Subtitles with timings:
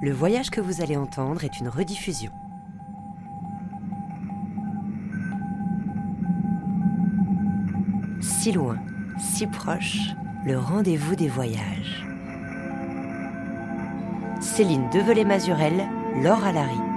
[0.00, 2.30] Le voyage que vous allez entendre est une rediffusion.
[8.20, 8.78] Si loin,
[9.18, 10.10] si proche,
[10.44, 12.06] le rendez-vous des voyages.
[14.40, 15.88] Céline Develay-Mazurel,
[16.22, 16.87] Laure Alary.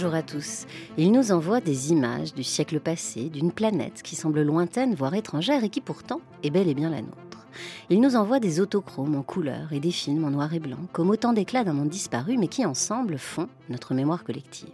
[0.00, 0.66] Bonjour à tous.
[0.96, 5.64] Il nous envoie des images du siècle passé, d'une planète qui semble lointaine, voire étrangère,
[5.64, 7.48] et qui pourtant est bel et bien la nôtre.
[7.90, 11.10] Il nous envoie des autochromes en couleur et des films en noir et blanc, comme
[11.10, 14.70] autant d'éclats d'un monde disparu, mais qui ensemble font notre mémoire collective.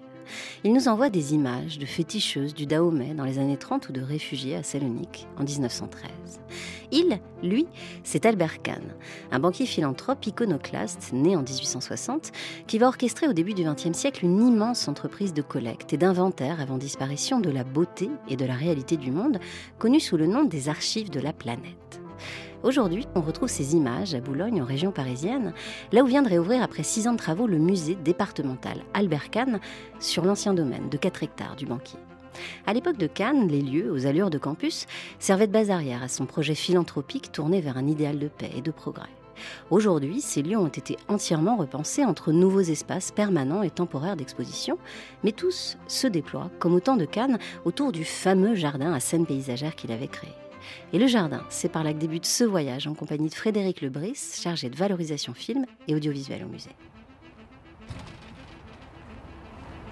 [0.64, 4.00] Il nous envoie des images de féticheuses du Dahomey dans les années 30 ou de
[4.00, 6.40] réfugiés à Salonique en 1913.
[6.92, 7.66] Il, lui,
[8.04, 8.82] c'est Albert Kahn,
[9.32, 12.30] un banquier philanthrope iconoclaste né en 1860
[12.66, 16.60] qui va orchestrer au début du XXe siècle une immense entreprise de collecte et d'inventaire
[16.60, 19.38] avant disparition de la beauté et de la réalité du monde,
[19.78, 22.00] connue sous le nom des archives de la planète.
[22.64, 25.52] Aujourd'hui, on retrouve ces images à Boulogne, en région parisienne,
[25.92, 29.60] là où vient de réouvrir après six ans de travaux le musée départemental Albert Kahn
[30.00, 31.98] sur l'ancien domaine de 4 hectares du banquier.
[32.66, 34.86] À l'époque de Cannes, les lieux, aux allures de campus,
[35.18, 38.62] servaient de base arrière à son projet philanthropique tourné vers un idéal de paix et
[38.62, 39.10] de progrès.
[39.70, 44.78] Aujourd'hui, ces lieux ont été entièrement repensés entre nouveaux espaces permanents et temporaires d'exposition,
[45.22, 49.76] mais tous se déploient, comme autant de Cannes, autour du fameux jardin à scène paysagère
[49.76, 50.32] qu'il avait créé.
[50.92, 54.18] Et le jardin, c'est par là que débute ce voyage en compagnie de Frédéric Lebris,
[54.34, 56.74] chargé de valorisation film et audiovisuel au musée.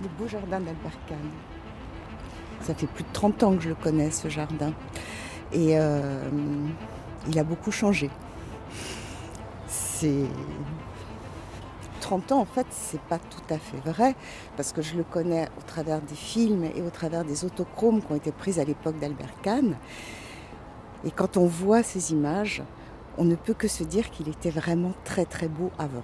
[0.00, 1.18] Le beau jardin d'Albert Kahn.
[2.60, 4.72] Ça fait plus de 30 ans que je le connais, ce jardin.
[5.52, 6.28] Et euh,
[7.28, 8.10] il a beaucoup changé.
[9.66, 10.26] C'est
[12.00, 14.14] 30 ans, en fait, c'est pas tout à fait vrai,
[14.56, 18.12] parce que je le connais au travers des films et au travers des autochromes qui
[18.12, 19.76] ont été prises à l'époque d'Albert Kahn.
[21.04, 22.62] Et quand on voit ces images,
[23.18, 26.02] on ne peut que se dire qu'il était vraiment très très beau avant.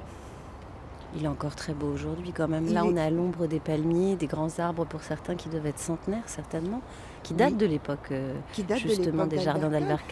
[1.17, 2.73] Il est encore très beau aujourd'hui quand même.
[2.73, 5.79] Là, on est à l'ombre des palmiers, des grands arbres pour certains qui doivent être
[5.79, 6.83] centenaires certainement,
[7.23, 8.35] qui datent de l'époque euh,
[8.77, 10.03] justement des jardins d'Albert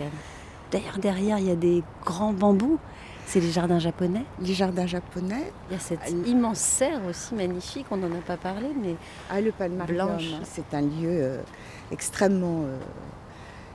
[0.70, 2.78] D'ailleurs, derrière, il y a des grands bambous.
[3.26, 5.52] C'est les jardins japonais Les jardins japonais.
[5.68, 8.94] Il y a cette immense serre aussi magnifique, on n'en a pas parlé, mais
[9.30, 11.42] ah, le Palmarium, c'est un lieu euh,
[11.90, 12.78] extrêmement euh,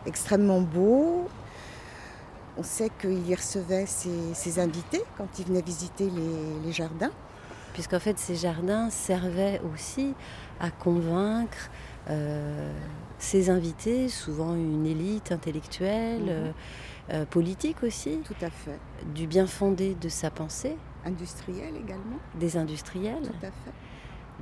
[0.05, 1.27] extrêmement beau.
[2.57, 6.09] On sait qu'il y recevait ses, invités quand il venait visiter
[6.63, 7.11] les, jardins.
[7.73, 10.13] Puisqu'en fait, ces jardins servaient aussi
[10.59, 11.69] à convaincre
[12.09, 12.73] euh,
[13.17, 16.29] ses invités, souvent une élite intellectuelle, mhm.
[16.29, 16.51] euh,
[17.11, 18.19] euh, politique aussi.
[18.25, 18.79] Tout à fait.
[19.13, 20.75] Du bien fondé de sa pensée.
[21.05, 22.19] Industrielle également.
[22.35, 23.23] Des industriels.
[23.23, 23.71] Tout à fait.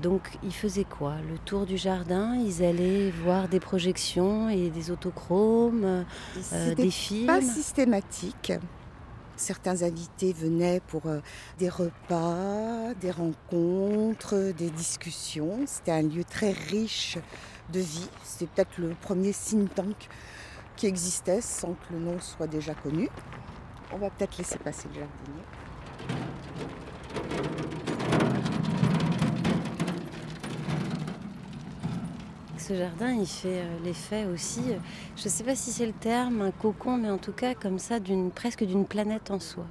[0.02, 1.16] Donc ils faisaient quoi?
[1.30, 6.06] Le tour du jardin, ils allaient voir des projections et des autochromes,
[6.54, 7.28] euh, des films?
[7.28, 8.54] pas systématique.
[9.36, 11.20] Certains invités venaient pour euh,
[11.58, 15.60] des repas, des rencontres, des discussions.
[15.66, 17.18] C'était un lieu très riche
[17.72, 18.10] de vie.
[18.24, 19.96] C'était peut-être le premier think tank
[20.76, 23.10] qui existait sans que le nom soit déjà connu.
[23.94, 25.44] On va peut-être laisser passer le jardinier.
[32.70, 34.78] Ce jardin, il fait euh, l'effet aussi, euh,
[35.18, 37.80] je ne sais pas si c'est le terme, un cocon, mais en tout cas comme
[37.80, 39.66] ça, d'une presque d'une planète en soi.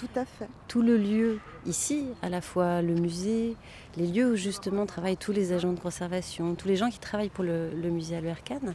[0.00, 0.48] Tout à fait.
[0.66, 3.54] Tout le lieu ici, à la fois le musée,
[3.96, 7.28] les lieux où justement travaillent tous les agents de conservation, tous les gens qui travaillent
[7.28, 8.74] pour le, musée Albert Kahn,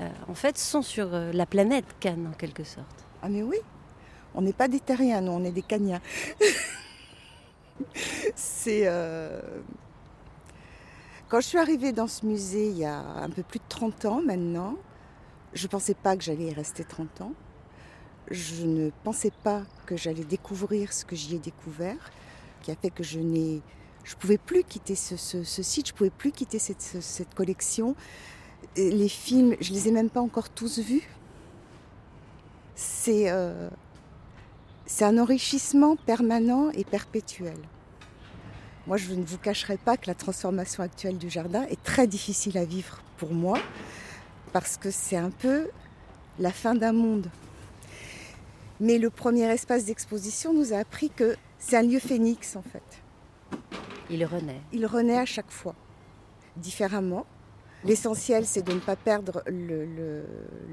[0.00, 3.04] euh, en fait, sont sur la planète Cannes en quelque sorte.
[3.22, 3.58] Ah mais oui,
[4.34, 6.00] on n'est pas des terriens, nous, on est des caniens.
[8.34, 8.88] c'est
[11.28, 14.04] quand je suis arrivée dans ce musée il y a un peu plus de 30
[14.06, 14.76] ans maintenant,
[15.52, 17.32] je ne pensais pas que j'allais y rester 30 ans.
[18.30, 22.10] Je ne pensais pas que j'allais découvrir ce que j'y ai découvert,
[22.62, 23.62] qui a fait que je n'ai,
[24.04, 27.94] je pouvais plus quitter ce, site, je pouvais plus quitter cette, collection.
[28.76, 31.08] les films, je les ai même pas encore tous vus.
[32.74, 33.70] C'est, euh,
[34.86, 37.56] c'est un enrichissement permanent et perpétuel.
[38.88, 42.56] Moi, je ne vous cacherai pas que la transformation actuelle du jardin est très difficile
[42.56, 43.58] à vivre pour moi,
[44.54, 45.68] parce que c'est un peu
[46.38, 47.26] la fin d'un monde.
[48.80, 53.02] Mais le premier espace d'exposition nous a appris que c'est un lieu phénix, en fait.
[54.08, 54.62] Il renaît.
[54.72, 55.74] Il renaît à chaque fois,
[56.56, 57.26] différemment.
[57.84, 60.24] L'essentiel, c'est de ne pas perdre le,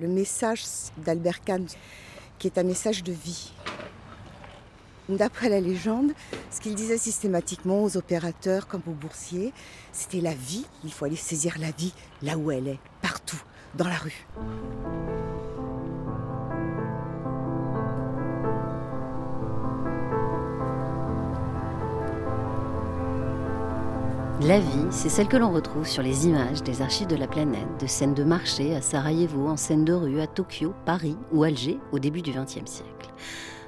[0.08, 0.64] message
[1.00, 1.68] d'Albert Kahn,
[2.40, 3.52] qui est un message de vie.
[5.08, 6.14] D'après la légende,
[6.50, 9.54] ce qu'il disait systématiquement aux opérateurs comme aux boursiers,
[9.92, 10.66] c'était la vie.
[10.84, 11.94] Il faut aller saisir la vie
[12.24, 13.42] là où elle est, partout,
[13.76, 14.26] dans la rue.
[24.42, 27.68] La vie, c'est celle que l'on retrouve sur les images des archives de la planète,
[27.80, 31.80] de scènes de marché à Sarajevo, en scène de rue à Tokyo, Paris ou Alger
[31.92, 33.12] au début du XXe siècle.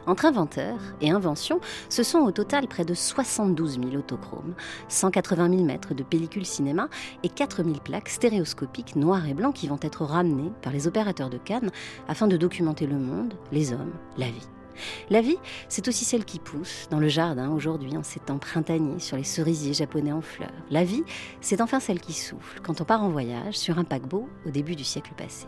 [0.08, 1.60] Entre inventaires et inventions,
[1.90, 4.56] ce sont au total près de 72 000 autochromes,
[4.88, 6.88] 180 000 mètres de pellicules cinéma
[7.24, 11.30] et 4 000 plaques stéréoscopiques noires et blancs qui vont être ramenées par les opérateurs
[11.30, 11.72] de Cannes
[12.08, 14.48] afin de documenter le monde, les hommes, la vie.
[15.10, 15.38] La vie,
[15.68, 19.24] c'est aussi celle qui pousse dans le jardin aujourd'hui en ces temps printaniers sur les
[19.24, 20.54] cerisiers japonais en fleurs.
[20.70, 21.04] La vie,
[21.42, 24.76] c'est enfin celle qui souffle quand on part en voyage sur un paquebot au début
[24.76, 25.48] du siècle passé.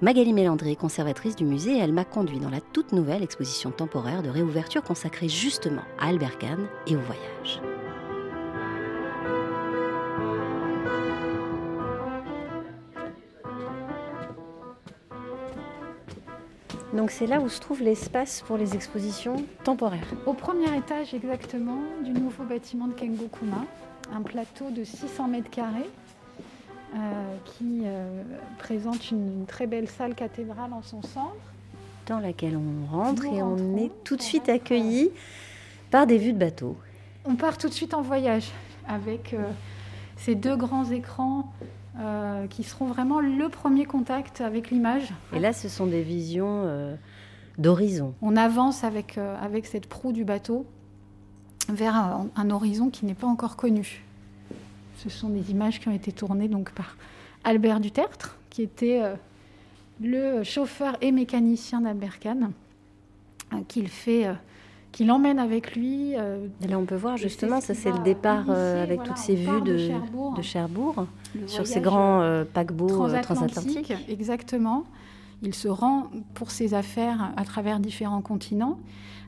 [0.00, 4.30] Magali Mélandré, conservatrice du musée, elle m'a conduit dans la toute nouvelle exposition temporaire de
[4.30, 7.60] réouverture consacrée justement à Albert Kahn et au voyage.
[16.94, 20.08] Donc c'est là où se trouve l'espace pour les expositions temporaires.
[20.26, 23.64] Au premier étage exactement du nouveau bâtiment de Kengokuma,
[24.12, 25.88] un plateau de 600 mètres carrés
[27.44, 28.22] qui euh,
[28.58, 31.34] présente une, très belle salle cathédrale en son centre.
[32.06, 35.10] Dans laquelle on rentre et on est tout de suite accueilli
[35.90, 36.76] par des vues de bateau.
[37.26, 38.50] On part tout de suite en voyage
[38.86, 39.50] avec euh,
[40.16, 41.52] ces deux grands écrans
[42.00, 45.12] euh, qui seront vraiment le premier contact avec l'image.
[45.32, 46.94] Et là, ce sont des visions euh,
[47.56, 48.14] d'horizon.
[48.22, 50.64] On avance avec, euh, avec cette proue du bateau
[51.68, 51.96] vers
[52.36, 54.04] un, horizon qui n'est pas encore connu.
[54.98, 56.96] Ce sont des images qui ont été tournées donc par
[57.44, 59.00] Albert Dutertre, qui était
[60.00, 62.52] le chauffeur et mécanicien d'Albert Kahn,
[63.68, 64.28] qu'il fait
[64.92, 66.14] qui l'emmène avec lui.
[66.16, 69.60] Euh, là, on peut voir justement, ça c'est le départ euh, avec toutes ces vues
[69.60, 69.76] de,
[70.42, 71.06] Cherbourg,
[71.46, 73.92] sur ces grands euh, paquebots transatlantiques.
[74.08, 74.84] Exactement.
[75.42, 78.78] Il se rend pour ses affaires à travers différents continents,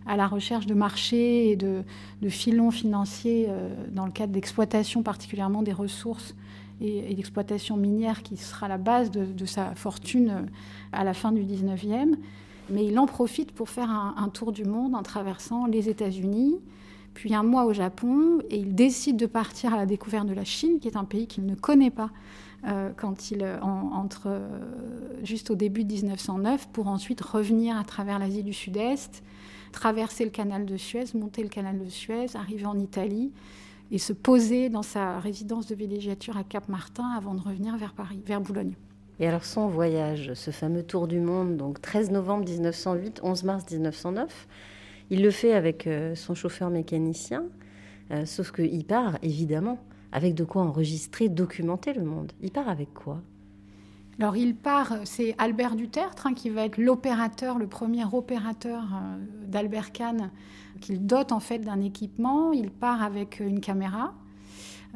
[0.06, 1.82] à la recherche de marchés et de,
[2.28, 3.48] filons financiers
[3.92, 6.34] dans le cadre d'exploitation particulièrement des ressources
[6.80, 10.46] et, d'exploitation minière qui sera la base de, sa fortune
[10.92, 12.16] à la fin du 19e
[12.70, 16.56] mais il en profite pour faire un, tour du monde en traversant les États-Unis,
[17.14, 20.44] puis un mois au Japon, et il décide de partir à la découverte de la
[20.44, 22.10] Chine, qui est un pays qu'il ne connaît pas
[22.66, 24.48] euh, quand il entre euh,
[25.24, 29.22] juste au début de 1909, pour ensuite revenir à travers l'Asie du Sud-Est,
[29.72, 33.32] traverser le canal de Suez, monter le canal de Suez, arriver en Italie
[33.90, 38.20] et se poser dans sa résidence de villégiature à Cap-Martin avant de revenir vers Paris,
[38.24, 38.74] vers Boulogne.
[39.18, 43.64] Et alors son voyage, ce fameux tour du monde, donc 13 novembre 1908, 11 mars
[43.70, 44.48] 1909,
[45.10, 47.44] il le fait avec euh, son chauffeur mécanicien,
[48.12, 49.78] euh, sauf qu'il part évidemment
[50.12, 52.32] avec de quoi enregistrer, documenter le monde.
[52.40, 53.20] Il part avec quoi?
[54.20, 59.16] Alors il part, c'est Albert Dutertre hein, qui va être l'opérateur, le premier opérateur euh,
[59.46, 60.30] d'Albert Kahn,
[60.82, 62.52] qu'il dote en fait d'un équipement.
[62.52, 64.12] Il part avec une caméra,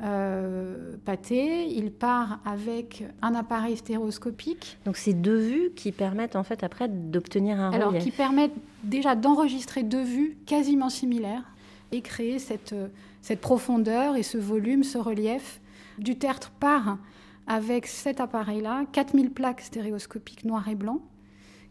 [0.03, 1.69] euh, pâté.
[1.69, 4.77] Il part avec un appareil stéréoscopique.
[4.85, 9.17] Donc c'est deux vues qui permettent en fait après d'obtenir un Alors qui permettent déjà
[9.17, 11.45] d'enregistrer deux vues quasiment similaires
[11.93, 12.75] et créer cette,
[13.23, 15.63] cette profondeur et ce volume, ce relief.
[15.97, 16.99] Du tertre part
[17.47, 21.01] avec cet appareil-là, 4000 plaques stéréoscopiques noir et blanc,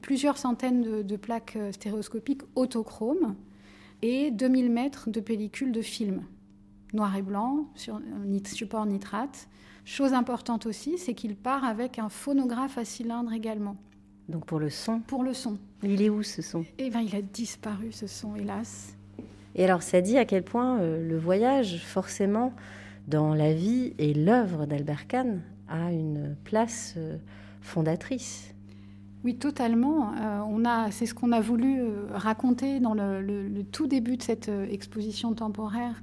[0.01, 3.35] plusieurs centaines de, de plaques stéréoscopiques autochromes
[4.01, 6.23] et 2000 mètres de pellicules de film
[6.93, 7.99] noir et blanc, sur
[8.45, 9.47] support nitrate.
[9.83, 13.75] Chose importante aussi, c'est qu'il part avec un phonographe à cylindre également.
[14.29, 15.57] Donc pour le son Pour le son.
[15.81, 16.63] Il est où ce son?
[16.77, 18.95] Eh bien, il a disparu ce son, hélas.
[19.55, 22.53] Et alors, ça dit à quel point euh, le voyage, forcément,
[23.07, 25.41] dans la vie et l'œuvre d'Albert Kahn,
[25.73, 27.17] a une place euh,
[27.61, 28.53] fondatrice.
[29.25, 30.13] Oui, totalement.
[30.13, 31.81] Euh, on a, c'est ce qu'on a voulu
[32.13, 36.01] raconter dans le, tout début de cette exposition temporaire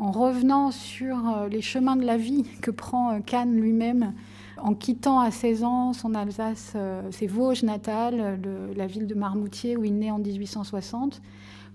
[0.00, 4.14] en revenant sur euh, les chemins de la vie que prend euh, Cannes lui-même
[4.56, 8.40] en quittant à 16 ans son Alsace, euh, ses Vosges natales,
[8.76, 11.20] la ville de Marmoutier où il naît en 1860,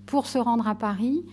[0.05, 1.23] pour se rendre à Paris.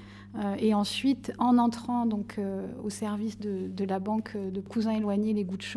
[0.59, 2.41] Et ensuite, en entrant donc
[2.83, 5.77] au service de, la banque de cousins éloignés, les Gouttes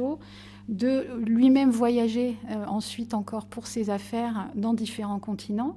[0.70, 5.76] de lui-même voyager ensuite encore pour ses affaires dans différents continents.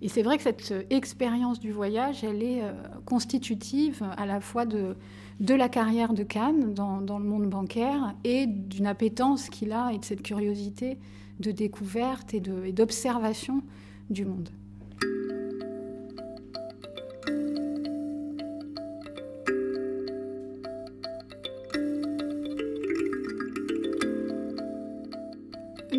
[0.00, 2.72] Et c'est vrai que cette euh, expérience du voyage, elle est euh,
[3.04, 4.96] constitutive à la fois de,
[5.40, 9.92] de la carrière de Cannes dans, dans le monde bancaire et d'une appétence qu'il a
[9.92, 10.98] et de cette curiosité
[11.40, 13.62] de découverte et d'observation
[14.10, 14.50] du monde.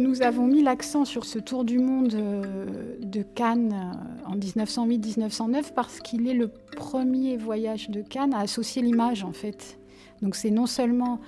[0.10, 3.94] Nous avons mis l'accent sur ce tour du monde euh, de Cannes
[4.28, 9.34] euh, en 1908-1909 parce qu'il est le premier voyage de Cannes à associer l'image en
[9.34, 9.80] fait.
[10.24, 11.20] Donc c'est non seulement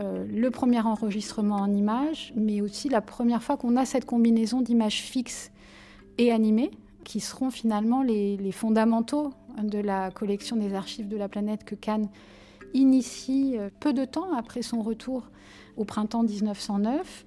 [0.00, 4.62] euh, le premier enregistrement en images, mais aussi la première fois qu'on a cette combinaison
[4.62, 5.52] d'images fixes
[6.18, 6.72] et animées
[7.04, 11.76] qui seront finalement les, les, fondamentaux de la collection des archives de la planète que
[11.76, 12.08] Cannes
[12.72, 15.30] initie peu de temps après son retour
[15.76, 17.24] au printemps 1909.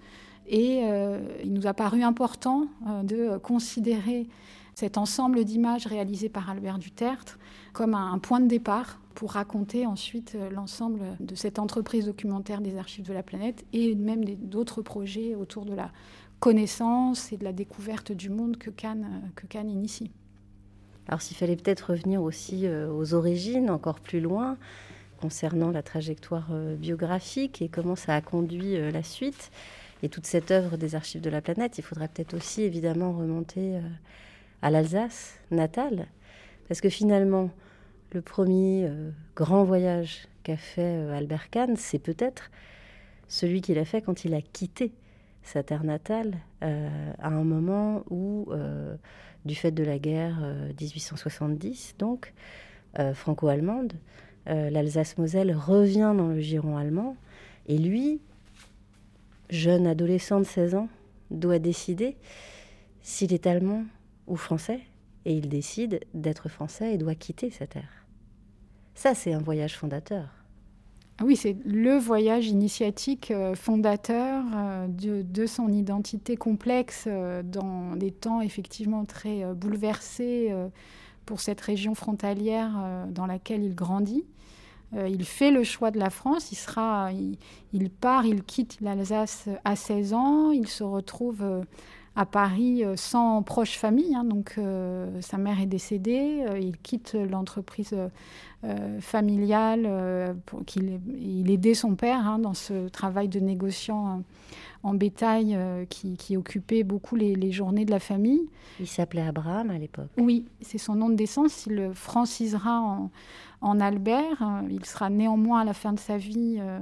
[0.47, 4.27] Et euh, il nous a paru important euh, de considérer
[4.75, 7.37] cet ensemble d'images réalisées par Albert Dutertre
[7.73, 12.77] comme un, point de départ pour raconter ensuite euh, l'ensemble de cette entreprise documentaire des
[12.77, 15.91] archives de la planète et même d'autres projets autour de la
[16.39, 20.11] connaissance et de la découverte du monde que Cannes, que Cannes initie.
[21.07, 24.57] Alors s'il fallait peut-être revenir aussi aux origines, encore plus loin,
[25.19, 29.51] concernant la trajectoire biographique et comment ça a conduit la suite,
[30.03, 33.75] et toute cette œuvre des archives de la planète, il faudrait peut-être aussi évidemment remonter
[33.75, 33.81] euh,
[34.61, 36.07] à l'Alsace natale,
[36.67, 37.49] parce que finalement,
[38.11, 42.51] le premier euh, grand voyage qu'a fait euh, Albert Kahn, c'est peut-être
[43.27, 44.93] celui qu'il a fait quand il a quitté
[45.43, 48.49] sa terre natale à un moment où,
[49.45, 50.39] du fait de la guerre
[50.79, 52.33] 1870, donc
[53.13, 53.93] franco-allemande,
[54.45, 57.15] l'Alsace-Moselle revient dans le giron allemand,
[57.67, 58.19] et lui,
[59.49, 60.89] jeune adolescent de 16 ans,
[61.31, 62.17] doit décider
[63.01, 63.83] s'il est allemand
[64.27, 64.81] ou français,
[65.25, 68.05] et il décide d'être français et doit quitter sa terre.
[68.95, 70.37] Ça, c'est un voyage fondateur.
[71.19, 77.95] Ah oui, c'est le voyage initiatique euh, fondateur euh, de, son identité complexe euh, dans
[77.95, 80.53] des temps effectivement très bouleversés
[81.25, 84.25] pour cette région frontalière dans laquelle il grandit.
[84.95, 87.09] Euh, il fait le choix de la France, il, sera,
[87.73, 91.61] il, part, il quitte l'Alsace à 16 ans, il se retrouve euh,
[92.15, 94.57] à Paris euh, sans proche famille, hein, donc
[95.19, 97.95] sa mère est décédée, il quitte l'entreprise
[99.01, 104.23] familiale pour qu'il il aidait son père hein, dans ce travail de négociant
[104.83, 105.57] en bétail
[105.89, 108.47] qui, occupait beaucoup les, les, journées de la famille.
[108.79, 110.09] Il s'appelait Abraham à l'époque.
[110.17, 113.11] Oui, c'est son nom de naissance, il le francisera en
[113.61, 114.41] en Albert.
[114.41, 116.79] Euh, il sera néanmoins à la fin de sa vie euh,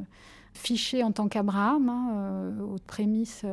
[0.53, 3.46] fiché en tant qu'Abraham, hein, euh, aux prémices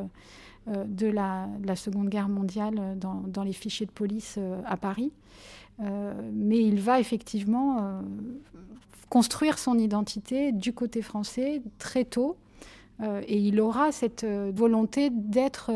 [0.67, 5.11] de la, Seconde Guerre mondiale dans, les fichiers de police à Paris.
[5.77, 8.01] mais il va effectivement
[9.09, 12.37] construire son identité du côté français très tôt.
[13.03, 15.69] et il aura cette volonté d'être,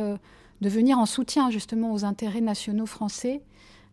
[0.61, 3.41] de venir en soutien justement aux intérêts nationaux français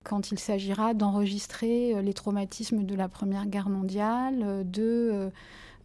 [0.04, 5.30] quand il s'agira d'enregistrer euh, les traumatismes de la Première Guerre mondiale, euh, de,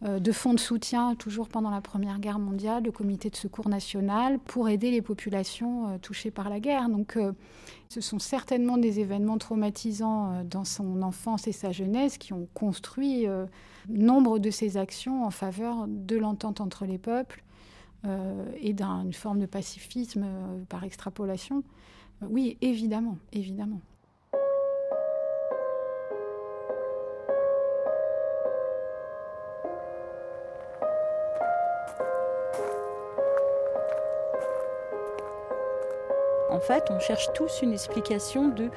[0.04, 3.68] euh, de fonds de soutien toujours pendant la Première Guerre mondiale, le comité de secours
[3.68, 6.88] national, pour aider les populations touchées par la guerre.
[6.88, 7.18] Donc
[7.90, 13.26] ce sont certainement des événements traumatisants dans son enfance et sa jeunesse qui ont construit
[13.90, 17.44] nombre de ses actions en faveur de l'entente entre les peuples
[18.58, 20.26] et d'une forme de pacifisme
[20.70, 21.62] par extrapolation.
[22.22, 23.82] oui, évidemment, évidemment.
[36.60, 38.70] En fait, on cherche tous une explication de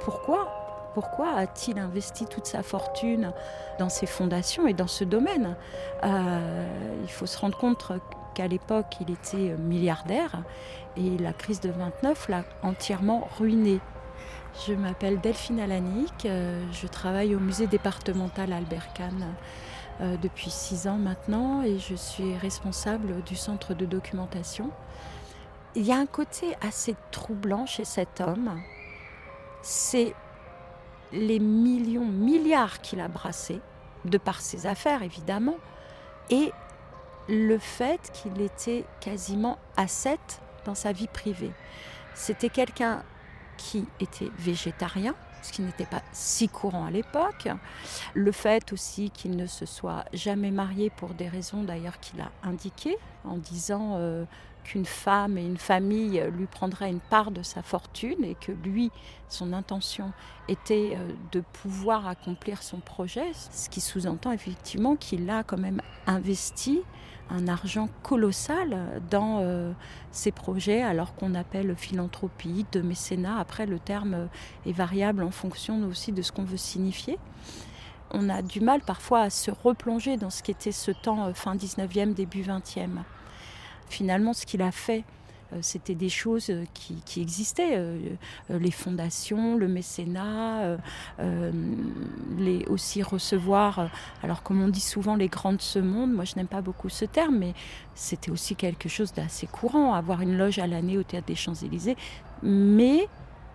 [0.00, 0.48] pourquoi
[0.92, 3.32] pourquoi a-t-il investi toute sa fortune
[3.78, 5.56] dans ces fondations et dans ce domaine
[6.02, 6.66] euh,
[7.04, 7.92] Il faut se rendre compte
[8.34, 10.42] qu'à l'époque, il était milliardaire
[10.96, 13.78] et la crise de 29 l'a entièrement ruiné.
[14.66, 19.24] Je m'appelle Delphine Alanik, euh, je travaille au musée départemental Albert Kahn
[20.00, 24.70] euh, depuis six ans maintenant et je suis responsable du centre de documentation
[25.74, 28.60] il y a un côté assez troublant chez cet homme.
[29.62, 30.14] C'est
[31.12, 33.60] les millions, milliards qu'il a brassés,
[34.04, 35.56] de par ses affaires évidemment,
[36.30, 36.52] et
[37.28, 41.52] le fait qu'il était quasiment ascète dans sa vie privée.
[42.14, 43.02] C'était quelqu'un
[43.56, 47.48] qui était végétarien, ce qui n'était pas si courant à l'époque.
[48.14, 52.30] Le fait aussi qu'il ne se soit jamais marié pour des raisons d'ailleurs qu'il a
[52.42, 54.24] indiquées, en disant euh,
[54.64, 58.90] qu'une femme et une famille lui prendraient une part de sa fortune et que lui,
[59.28, 60.12] son intention
[60.48, 65.80] était euh, de pouvoir accomplir son projet, ce qui sous-entend effectivement qu'il a quand même
[66.06, 66.80] investi
[67.30, 69.72] un argent colossal dans euh,
[70.10, 73.38] ses projets, alors qu'on appelle philanthropie, de mécénat.
[73.38, 74.28] Après, le terme
[74.66, 77.18] est variable en fonction aussi de ce qu'on veut signifier.
[78.12, 81.54] On a du mal parfois à se replonger dans ce qu'était ce temps euh, fin
[81.54, 83.02] 19e, début 20e
[83.90, 85.04] finalement, ce qu'il a fait,
[85.62, 87.82] c'était des choses qui, existaient,
[88.48, 90.76] les fondations, le mécénat,
[92.38, 93.90] les, aussi recevoir,
[94.22, 96.88] alors comme on dit souvent les grands de ce monde, moi je n'aime pas beaucoup
[96.88, 97.54] ce terme, mais
[97.96, 101.96] c'était aussi quelque chose d'assez courant, avoir une loge à l'année au Théâtre des Champs-Élysées,
[102.44, 103.08] mais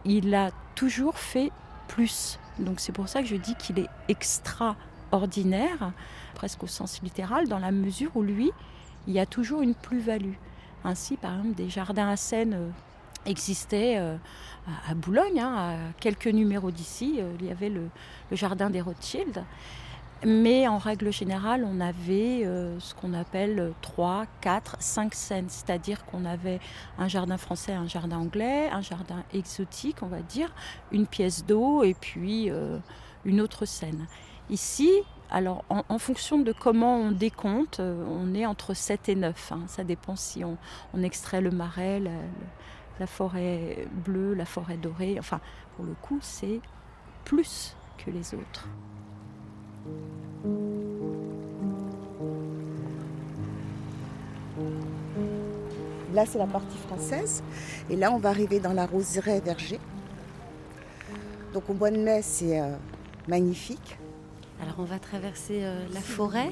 [0.03, 1.49] il a toujours fait
[1.87, 2.39] plus.
[2.59, 5.93] Donc c'est pour ça que je dis qu'il est extraordinaire,
[6.33, 8.51] presque au sens littéral, dans la mesure où lui,
[9.07, 10.33] il y a toujours une plus-value.
[10.83, 12.69] Ainsi, par exemple, des jardins à Seine euh,
[13.25, 14.17] existaient euh,
[14.87, 17.17] à Boulogne, hein, à quelques numéros d'ici.
[17.19, 17.89] Euh, il y avait le,
[18.31, 19.43] jardin des Rothschild.
[20.23, 22.47] Mais en règle générale, on avait
[22.79, 25.49] ce qu'on appelle 3, 4, 5 scènes.
[25.49, 26.59] C'est-à-dire qu'on avait
[26.97, 30.55] un jardin français, un jardin anglais, un jardin exotique, on va dire,
[30.91, 32.49] une pièce d'eau et puis
[33.25, 34.07] une autre scène.
[34.49, 34.89] Ici,
[35.31, 39.51] alors, en, fonction de comment on décompte, euh, on est entre 7 et 9.
[39.51, 39.61] Hein.
[39.67, 40.57] Ça dépend si on,
[41.01, 42.01] extrait le marais,
[42.99, 45.17] la, forêt bleue, la forêt dorée.
[45.19, 45.39] Enfin,
[45.75, 46.61] pour le coup, c'est
[47.23, 48.67] plus que les autres.
[56.13, 57.43] Là, c'est la partie française.
[57.89, 59.79] Et là, on va arriver dans la roseraie verger.
[61.53, 62.75] Donc, au mois de mai, c'est euh,
[63.27, 63.97] magnifique.
[64.61, 66.49] Alors on va traverser euh, la forêt.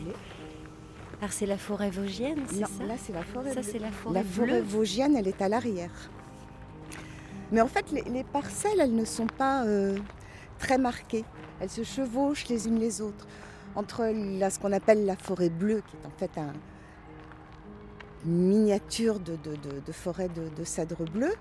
[1.19, 3.53] Alors c'est la forêt vosgienne, c'est ça là c'est la forêt.
[3.53, 4.15] Ça c'est la forêt.
[4.15, 6.09] La forêt vosgienne, elle est à l'arrière.
[7.51, 9.97] Mais en fait, les, parcelles, elles ne sont pas euh,
[10.57, 11.23] très marquées.
[11.59, 13.27] Elles se chevauchent les unes les autres.
[13.75, 14.05] Entre
[14.39, 16.51] là, ce qu'on appelle la forêt bleue, qui est en fait un,
[18.25, 19.37] une miniature de,
[19.91, 21.31] forêt de, de cèdre bleu,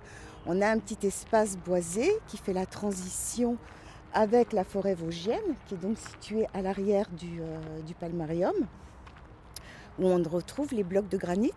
[0.44, 3.56] on a un petit espace boisé qui fait la transition
[4.14, 8.54] avec la forêt vosgienne, qui est donc située à l'arrière du, euh, du, palmarium,
[9.98, 11.52] où on retrouve les blocs de granit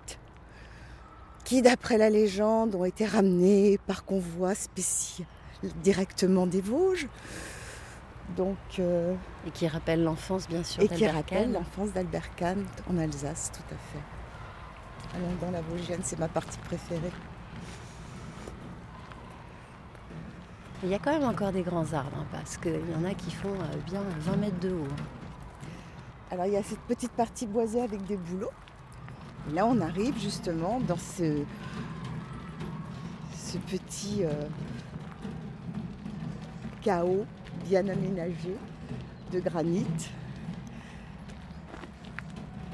[1.44, 5.28] qui, d'après la légende, ont été ramenés par convoi spécial
[5.84, 7.08] directement des Vosges.
[8.36, 9.14] Donc, euh,
[9.46, 13.76] et qui rappelle l'enfance, bien sûr, Et qui rappelle l'enfance d'Albert Kahn en Alsace, tout
[13.76, 15.16] à fait.
[15.16, 17.12] Allons dans la Vosgienne, c'est ma partie préférée.
[20.86, 23.16] Il y a quand même encore des grands arbres, hein, parce qu'il y en a
[23.16, 24.88] qui font euh, bien 20 mètres de haut.
[26.30, 28.52] Alors il y a cette petite partie boisée avec des bouleaux.
[29.52, 31.42] là on arrive justement dans ce,
[33.36, 34.32] ce petit euh,
[36.84, 37.26] chaos
[37.64, 38.56] bien aménagé
[39.32, 39.88] de granit.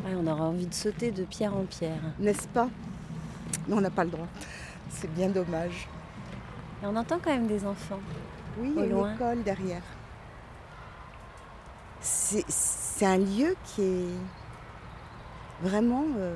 [0.05, 2.01] on aura envie de sauter de pierre en pierre.
[2.19, 2.67] N'est-ce pas?
[3.69, 4.27] Mais on n'a pas le droit.
[4.89, 5.87] C'est bien dommage.
[6.81, 7.99] Et on entend quand même des enfants.
[8.57, 9.83] Oui, il y a une école derrière.
[11.99, 14.07] C'est un lieu qui est
[15.61, 16.35] vraiment euh,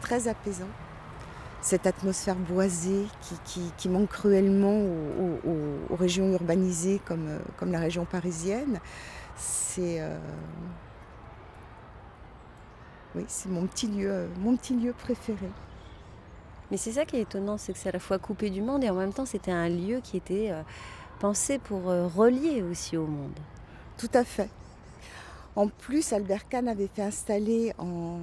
[0.00, 0.68] très apaisant.
[1.60, 3.06] Cette atmosphère boisée
[3.76, 4.80] qui, manque cruellement
[5.90, 8.80] aux, régions urbanisées comme, euh, comme, la région parisienne,
[9.36, 10.16] c'est euh,
[13.14, 15.48] oui, c'est mon petit lieu, mon petit lieu préféré.
[16.70, 18.84] Mais c'est ça qui est étonnant, c'est que c'est à la fois coupé du monde
[18.84, 20.62] et en même temps c'était un lieu qui était euh,
[21.18, 23.38] pensé pour euh, relier aussi au monde.
[23.96, 24.50] Tout à fait.
[25.56, 28.20] En plus, Albert Kahn avait fait installer en,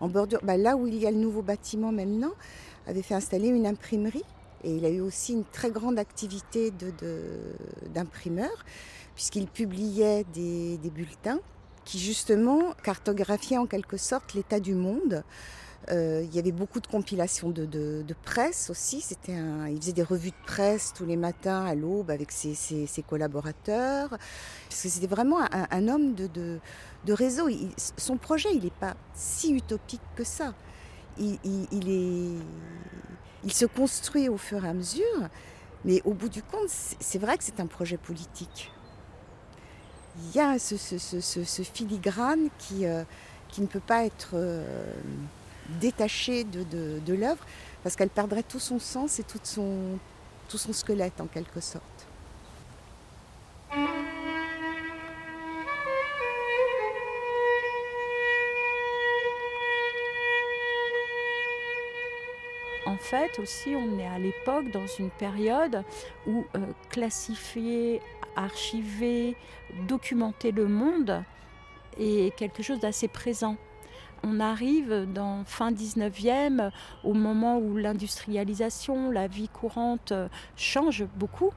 [0.00, 2.32] bordure, bah, là où il y a le nouveau bâtiment maintenant,
[2.86, 4.24] avait fait installer une imprimerie.
[4.64, 6.72] Et il a eu aussi une très grande activité
[7.92, 8.64] d'imprimeur,
[9.14, 11.40] puisqu'il publiait des bulletins
[11.84, 15.24] qui justement cartographiaient en quelque sorte l'état du monde
[15.90, 19.00] euh, il y avait beaucoup de compilations de, presse aussi.
[19.00, 19.36] C'était
[19.70, 22.54] il faisait des revues de presse tous les matins à l'aube avec ses,
[23.08, 24.10] collaborateurs.
[24.10, 26.60] Parce que c'était vraiment un, homme de,
[27.08, 27.48] réseau.
[27.96, 30.54] son projet, il n'est pas si utopique que ça.
[31.18, 31.38] Il,
[31.88, 32.38] est,
[33.44, 35.28] il se construit au fur et à mesure.
[35.84, 38.70] Mais au bout du compte, c'est vrai que c'est un projet politique.
[40.18, 40.74] Il y a ce,
[41.62, 43.04] filigrane qui, euh,
[43.48, 44.30] qui ne peut pas être...
[44.34, 44.92] Euh,
[45.80, 47.44] détachée de, l'œuvre,
[47.82, 49.98] parce qu'elle perdrait tout son sens et tout son,
[50.72, 51.84] squelette en quelque sorte.
[62.86, 65.84] En fait, aussi, on est à l'époque dans une période
[66.26, 68.00] où euh, classifier,
[68.36, 69.36] archiver,
[69.88, 71.22] documenter le monde
[71.98, 73.56] est quelque chose d'assez présent
[74.22, 76.70] on arrive dans fin 19e,
[77.04, 80.12] au moment où l'industrialisation, la vie courante
[80.56, 81.50] change beaucoup.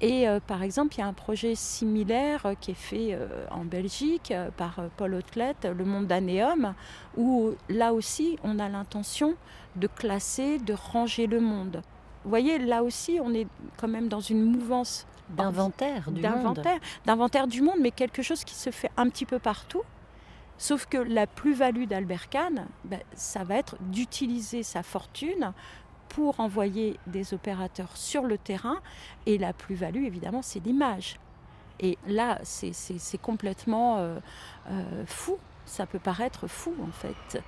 [0.00, 3.16] Et par exemple, il y a un projet similaire qui est fait
[3.52, 6.74] en Belgique par Paul Outlet, Le Monde d'Anéum,
[7.16, 9.34] où là aussi, on a l'intention
[9.76, 11.82] de classer, de ranger le monde.
[12.24, 16.60] Vous voyez, là aussi, on est quand même dans une mouvance d'inventaire du monde.
[17.06, 19.82] D'inventaire du monde, mais quelque chose qui se fait un petit peu partout.
[20.58, 25.52] Sauf que la plus-value d'Albert Kahn, ben, ça va être d'utiliser sa fortune
[26.08, 28.78] pour envoyer des opérateurs sur le terrain.
[29.26, 31.18] Et la plus-value, évidemment, c'est l'image.
[31.80, 34.18] Et là, c'est complètement euh,
[34.70, 35.38] euh, fou.
[35.64, 37.42] Ça peut paraître fou, en fait.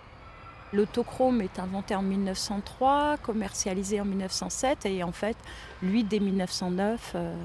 [0.73, 5.37] L'autochrome est inventé en 1903, commercialisé en 1907 et en fait,
[5.83, 7.37] lui, dès 1909, euh,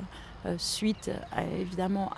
[0.45, 1.11] euh, suite
[1.59, 2.11] évidemment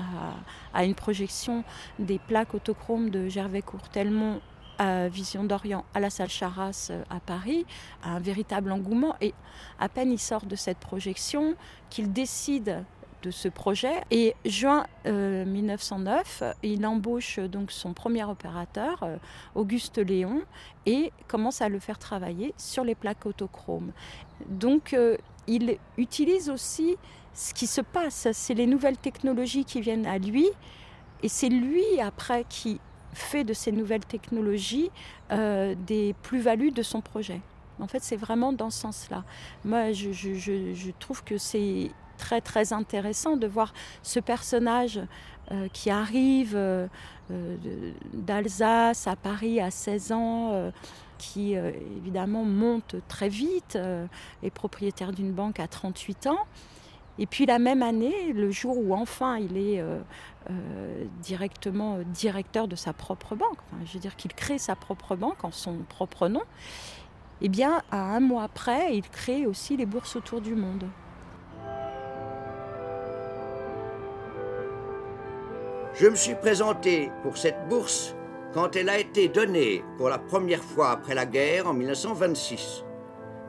[0.73, 1.63] à, une projection
[1.97, 4.41] des plaques autochromes de Gervais Courtelmont
[4.77, 7.65] à Vision d'Orient à la salle Charras euh, à Paris,
[8.03, 9.33] un véritable engouement et
[9.79, 11.55] à peine il sort de cette projection
[11.89, 12.83] qu'il décide
[13.23, 14.03] de ce projet.
[14.11, 19.07] Et juin 1909, euh, il embauche donc son premier opérateur,
[19.55, 20.41] Auguste Léon,
[20.85, 23.91] et commence à le faire travailler sur les plaques autochromes.
[24.47, 24.95] Donc
[25.47, 26.97] il utilise aussi
[27.33, 30.47] ce qui se passe, c'est les nouvelles technologies qui viennent à lui,
[31.23, 32.79] et c'est lui après qui
[33.13, 34.89] fait de ces nouvelles technologies
[35.29, 37.41] des plus-values de son projet.
[37.81, 39.23] En fait, c'est vraiment dans ce sens-là.
[39.65, 45.01] Moi, je, trouve que c'est très très intéressant de voir ce personnage
[45.51, 46.87] euh, qui arrive euh,
[47.31, 47.57] euh,
[48.13, 50.71] d'Alsace à Paris à 16 ans,
[51.17, 53.77] qui évidemment monte très vite,
[54.43, 56.45] est propriétaire d'une banque à 38 ans.
[57.21, 59.83] Et puis la même année, le jour où enfin il est
[61.21, 65.51] directement directeur de sa propre banque, je veux dire qu'il crée sa propre banque en
[65.51, 66.41] son propre nom,
[67.41, 70.85] eh bien à un mois après, il crée aussi les bourses autour du monde.
[75.93, 78.15] Je me suis présenté pour cette bourse
[78.51, 82.83] quand elle a été donnée pour la première fois après la guerre en 1926.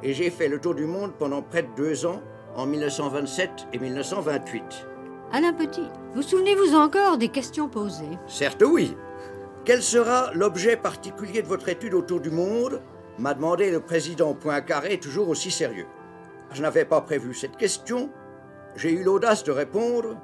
[0.03, 2.21] Et j'ai fait le tour du monde pendant près de deux ans,
[2.57, 4.87] en 1927 et 1928.
[5.33, 8.19] Alain Petit, vous souvenez-vous encore des questions posées?
[8.27, 8.97] Certes oui.
[9.65, 12.83] Quel sera l'objet particulier de votre étude autour du monde?
[13.19, 15.87] M'a demandé le président Poincaré, toujours aussi sérieux.
[16.53, 18.11] Je n'avais pas prévu cette question.
[18.77, 20.17] J'ai eu l'audace de répondre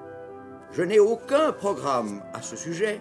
[0.71, 3.01] je n'ai aucun programme à ce sujet,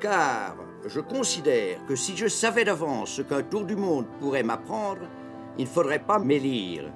[0.00, 5.02] car je considère que si je savais d'avance ce qu'un tour du monde pourrait m'apprendre,
[5.56, 6.90] il ne faudrait pas m'élire.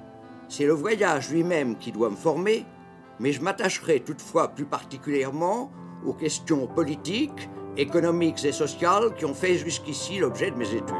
[0.47, 2.65] C'est le voyage lui-même qui doit me former,
[3.19, 5.71] mais je m'attacherai toutefois plus particulièrement
[6.05, 10.95] aux questions politiques, économiques et sociales qui ont fait jusqu'ici l'objet de mes études.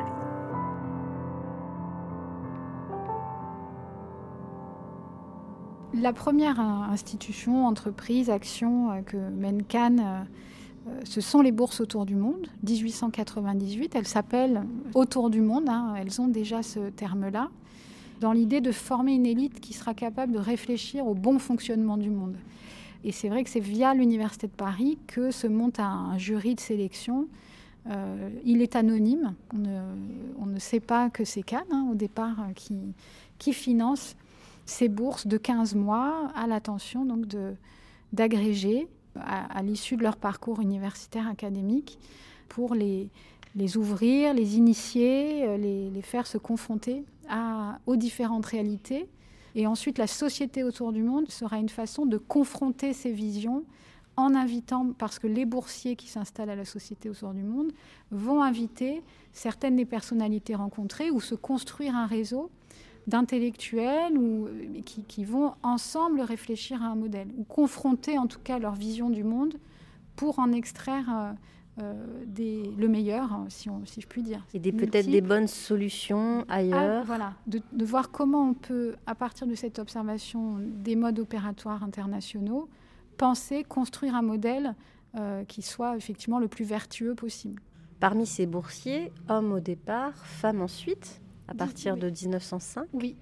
[6.01, 11.79] La première institution, entreprise, action euh, que mène Cannes, euh, euh, ce sont les bourses
[11.79, 13.95] autour du monde, 1898.
[13.95, 15.95] Elles s'appellent Autour du monde, hein.
[15.97, 17.49] elles ont déjà ce terme-là,
[18.19, 22.09] dans l'idée de former une élite qui sera capable de réfléchir au bon fonctionnement du
[22.09, 22.35] monde.
[23.03, 26.59] Et c'est vrai que c'est via l'Université de Paris que se monte un, jury de
[26.59, 27.27] sélection.
[28.43, 32.75] il est anonyme, on ne, sait pas que c'est Cannes hein, au départ qui,
[33.37, 34.15] qui finance
[34.65, 37.25] ces bourses de 15 mois à l'attention donc
[38.13, 38.87] d'agrégés
[39.19, 41.99] à, l'issue de leur parcours universitaire académique
[42.49, 43.09] pour les,
[43.77, 47.05] ouvrir, les initier, euh, les faire se confronter
[47.85, 49.09] aux différentes réalités.
[49.55, 53.63] Et ensuite, la société autour du monde sera une façon de confronter ces visions
[54.17, 57.71] en invitant, parce que les boursiers qui s'installent à la société autour du monde
[58.11, 59.01] vont inviter
[59.33, 62.49] certaines des personnalités rencontrées ou se construire un réseau
[63.07, 64.47] d'intellectuels ou,
[64.85, 69.09] qui, qui, vont ensemble réfléchir à un modèle, ou confronter en tout cas leur vision
[69.09, 69.55] du monde
[70.15, 71.33] pour en extraire euh, euh,
[72.25, 74.45] des, le meilleur, hein, si, on, si je puis dire.
[74.53, 77.01] Et peut-être des bonnes solutions ailleurs.
[77.01, 81.19] Ah, voilà, de, de, voir comment on peut, à partir de cette observation des modes
[81.19, 82.69] opératoires internationaux,
[83.17, 84.75] penser, construire un modèle
[85.17, 87.61] euh, qui soit effectivement le plus vertueux possible.
[88.01, 92.87] Parmi ces boursiers, hommes au départ, femmes ensuite, à partir de 1905.
[92.93, 93.15] Oui.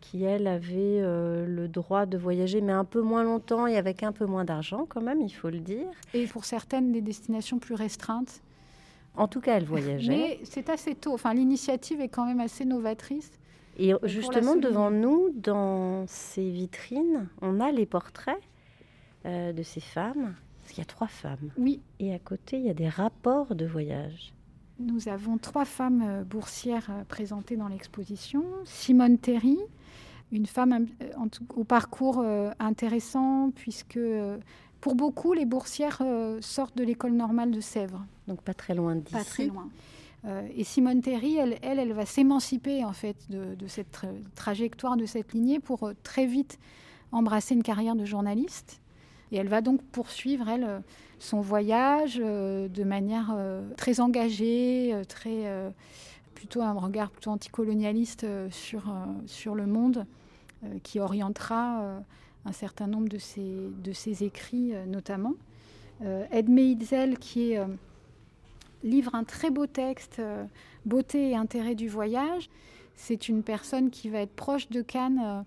[0.00, 4.02] Qui, elle, avait euh, le droit de voyager, mais un peu moins longtemps et avec
[4.02, 5.86] un peu moins d'argent, quand même, il faut le dire.
[6.14, 8.40] Et pour certaines, des destinations plus restreintes.
[9.16, 10.08] En tout cas, elle voyageait.
[10.08, 11.12] Mais c'est assez tôt.
[11.12, 13.30] Enfin, l'initiative est quand même assez novatrice.
[13.78, 18.40] Et justement, devant nous, dans ces vitrines, on a les portraits
[19.26, 20.34] euh, de ces femmes.
[20.60, 21.50] Parce qu'il y a trois femmes.
[21.58, 21.80] Oui.
[21.98, 24.32] Et à côté, il y a des rapports de voyage.
[24.80, 28.44] Nous avons trois femmes euh, boursières euh, présentées dans l'exposition.
[28.64, 29.58] Simone Terry,
[30.32, 30.86] une femme
[31.54, 32.24] au parcours
[32.60, 33.98] intéressant, puisque
[34.80, 36.00] pour beaucoup, les boursières
[36.40, 38.06] sortent de l'école normale de Sèvres.
[38.28, 39.12] Donc pas très loin d'ici.
[39.12, 39.68] Pas très loin.
[40.54, 45.58] et Simone Terry, elle, elle, va s'émanciper en fait de, cette trajectoire, de cette lignée,
[45.58, 46.60] pour très vite
[47.10, 48.80] embrasser une carrière de journaliste.
[49.32, 50.82] Et elle va donc poursuivre, elle,
[51.20, 55.70] son voyage euh, de manière euh, très engagée, euh,
[56.34, 60.06] plutôt un regard plutôt anticolonialiste sur, le monde,
[60.82, 62.00] qui orientera
[62.46, 65.34] un certain nombre de ses, écrits notamment.
[66.30, 67.56] Edme Itzel, qui
[68.82, 70.22] livre un très beau texte,
[70.86, 72.48] Beauté et intérêt du voyage.
[72.96, 75.44] C'est une personne qui va être proche de Cannes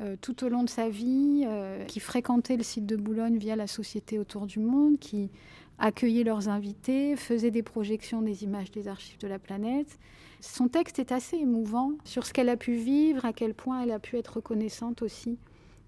[0.00, 3.54] euh, tout au long de sa vie, euh, qui fréquentait le site de Boulogne via
[3.54, 5.30] la Société autour du monde, qui
[5.78, 9.98] accueillait leurs invités, faisait des projections des images des archives de la planète.
[10.40, 13.92] Son texte est assez émouvant sur ce qu'elle a pu vivre, à quel point elle
[13.92, 15.38] a pu être reconnaissante aussi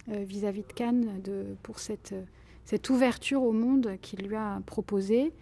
[0.08, 1.20] euh, vis-à-vis de Cannes
[1.64, 2.14] pour cette,
[2.64, 5.32] cette ouverture au monde qu'il lui a proposée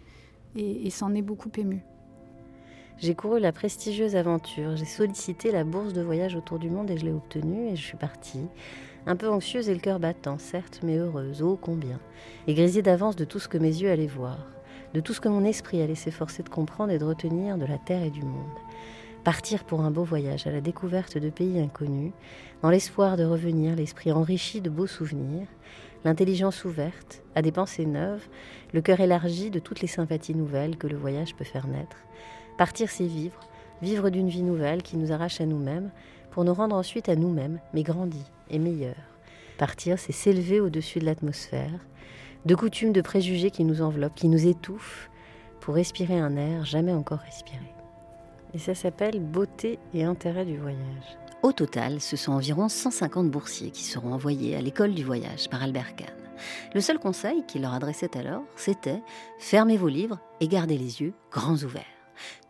[0.55, 1.83] et, et s'en est beaucoup ému.
[2.97, 6.97] J'ai couru la prestigieuse aventure, j'ai sollicité la bourse de voyage autour du monde et
[6.97, 8.47] je l'ai obtenue et je suis partie.
[9.05, 11.99] Un peu anxieuse et le cœur battant, certes, mais heureuse, ô combien.
[12.47, 14.47] Et grisée d'avance de tout ce que mes yeux allaient voir,
[14.93, 17.77] de tout ce que mon esprit allait s'efforcer de comprendre et de retenir de la
[17.77, 18.57] terre et du monde.
[19.25, 22.13] Partir pour un beau voyage à la découverte de pays inconnus,
[22.61, 25.47] dans l'espoir de revenir l'esprit enrichi de beaux souvenirs,
[26.05, 28.25] l'intelligence ouverte à des pensées neuves,
[28.73, 31.97] le cœur élargi de toutes les sympathies nouvelles que le voyage peut faire naître,
[32.57, 33.39] Partir, c'est vivre,
[33.81, 35.91] vivre d'une vie nouvelle qui nous arrache à nous-mêmes,
[36.31, 38.95] pour nous rendre ensuite à nous-mêmes, mais grandis et meilleurs.
[39.57, 41.79] Partir, c'est s'élever au-dessus de l'atmosphère,
[42.45, 45.09] de coutumes, de préjugés qui nous enveloppent, qui nous étouffent,
[45.61, 47.73] pour respirer un air jamais encore respiré.
[48.53, 51.17] Et ça s'appelle beauté et intérêt du voyage.
[51.41, 55.63] Au total, ce sont environ 150 boursiers qui seront envoyés à l'école du voyage par
[55.63, 56.07] Albert Kahn.
[56.73, 59.01] Le seul conseil qu'il leur adressait alors, c'était
[59.39, 61.94] fermez vos livres et gardez les yeux grands ouverts.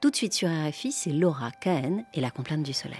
[0.01, 2.99] Tout de suite sur RFI, c'est Laura Cahen et la complainte du soleil.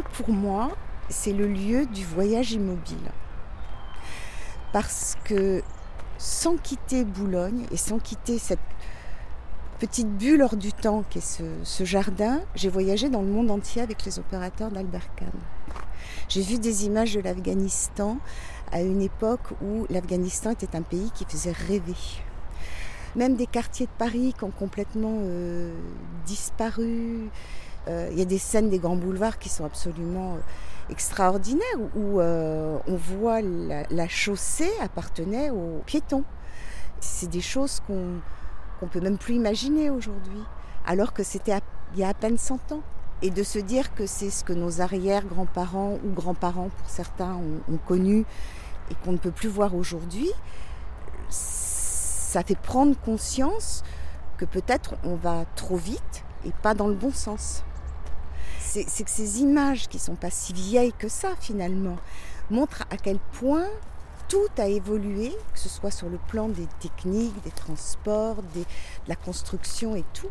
[0.00, 0.70] Pour moi,
[1.08, 3.10] c'est le lieu du voyage immobile.
[4.72, 5.62] Parce que
[6.18, 8.58] sans quitter Boulogne et sans quitter cette
[9.78, 13.80] petite bulle hors du temps qu'est ce, ce jardin, j'ai voyagé dans le monde entier
[13.80, 15.30] avec les opérateurs d'Albert Kahn.
[16.28, 18.18] J'ai vu des images de l'Afghanistan
[18.72, 21.94] à une époque où l'Afghanistan était un pays qui faisait rêver.
[23.16, 25.72] Même des quartiers de Paris qui ont complètement euh,
[26.26, 27.30] disparu,
[28.10, 30.38] il y a des scènes des grands boulevards qui sont absolument euh,
[30.90, 31.64] extraordinaires
[31.96, 36.24] où euh, on voit la, chaussée appartenait aux piétons.
[37.00, 38.20] C'est des choses qu'on
[38.78, 40.40] qu'on peut même plus imaginer aujourd'hui,
[40.86, 41.58] alors que c'était
[41.94, 42.82] il y a à peine 100 ans.
[43.22, 47.78] Et de se dire que c'est ce que nos arrière-grands-parents ou grands-parents, pour certains, ont,
[47.88, 48.24] connu
[48.90, 50.30] et qu'on ne peut plus voir aujourd'hui,
[51.28, 53.82] ça fait prendre conscience
[54.36, 57.64] que peut-être on va trop vite et pas dans le bon sens.
[58.70, 61.96] C'est que ces images qui sont pas si vieilles que ça finalement
[62.50, 63.66] montrent à quel point
[64.28, 68.64] tout a évolué, que ce soit sur le plan des techniques, des transports, de
[69.06, 70.28] la construction et tout,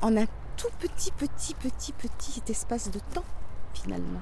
[0.00, 0.24] en un
[0.56, 3.24] tout petit, petit, petit, petit espace de temps
[3.74, 4.20] finalement.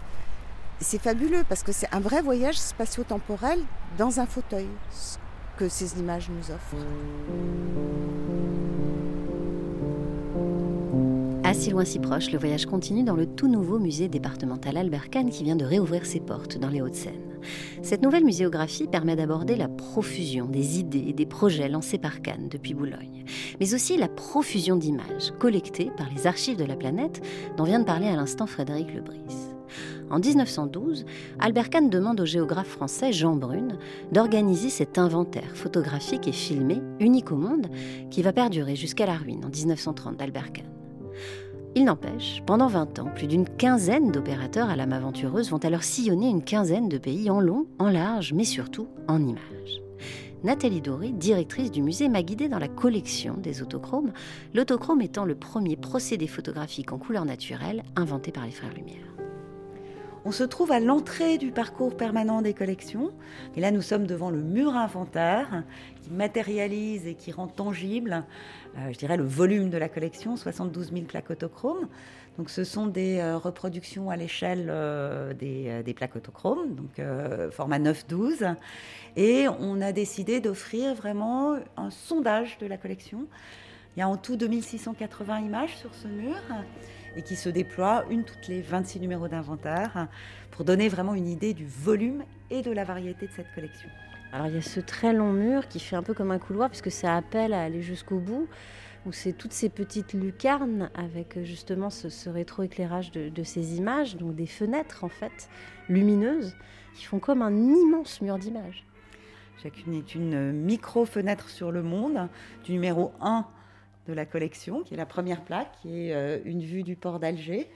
[0.80, 3.60] C'est fabuleux parce que c'est un vrai voyage spatio-temporel
[3.96, 5.16] dans un fauteuil, ce
[5.56, 6.84] que ces images nous offrent.
[11.52, 15.28] Si loin, si proche, le voyage continue dans le tout nouveau musée départemental Albert Kahn
[15.28, 17.38] qui vient de réouvrir ses portes dans les Hauts-de-Seine.
[17.82, 22.48] Cette nouvelle muséographie permet d'aborder la profusion des idées et des projets lancés par Kahn
[22.48, 23.24] depuis Boulogne,
[23.60, 27.22] mais aussi la profusion d'images collectées par les archives de la planète
[27.56, 29.20] dont vient de parler à l'instant Frédéric Lebris.
[30.10, 31.04] En 1912,
[31.40, 33.78] Albert Kahn demande au géographe français Jean Brune
[34.12, 37.68] d'organiser cet inventaire photographique et filmé, unique au monde,
[38.10, 40.83] qui va perdurer jusqu'à la ruine en 1930 d'Albert Kahn.
[41.76, 46.28] Il n'empêche, pendant 20 ans, plus d'une quinzaine d'opérateurs à l'âme aventureuse vont alors sillonner
[46.28, 49.82] une quinzaine de pays en long, en large, mais surtout en images.
[50.44, 54.12] Nathalie Doré, directrice du musée, m'a guidée dans la collection des autochromes,
[54.54, 59.14] l'autochrome étant le premier procédé photographique en couleur naturelle inventé par les frères Lumière.
[60.26, 63.10] On se trouve à l'entrée du parcours permanent des collections.
[63.56, 65.64] Et là, nous sommes devant le mur inventaire
[66.02, 68.24] qui matérialise et qui rend tangible,
[68.76, 71.88] euh, je dirais, le volume de la collection, 72 000 plaques autochromes.
[72.38, 77.00] Donc, ce sont des euh, reproductions à l'échelle euh, des, plaques autochromes, donc
[77.52, 78.56] format 9-12.
[79.16, 83.26] Et on a décidé d'offrir vraiment un sondage de la collection.
[83.96, 86.34] Il y a en tout 2680 images sur ce mur
[87.16, 90.08] et qui se déploie une toutes les 26 numéros d'inventaire
[90.50, 93.88] pour donner vraiment une idée du volume et de la variété de cette collection.
[94.34, 96.68] Alors il y a ce très long mur qui fait un peu comme un couloir
[96.68, 98.48] puisque ça appelle à aller jusqu'au bout
[99.06, 104.34] où c'est toutes ces petites lucarnes avec justement ce, rétroéclairage de, de, ces images, donc
[104.34, 105.48] des fenêtres en fait
[105.88, 106.56] lumineuses
[106.94, 108.84] qui font comme un immense mur d'images.
[109.62, 112.28] Chacune est une micro-fenêtre sur le monde,
[112.64, 113.46] du numéro 1
[114.08, 117.20] de la collection, qui est la première plaque, qui est euh, une vue du port
[117.20, 117.70] d'Alger.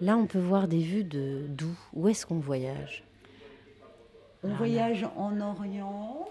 [0.00, 3.07] Là, on peut voir des vues de d'où Où est-ce qu'on voyage?
[4.44, 6.28] On voyage en Orient.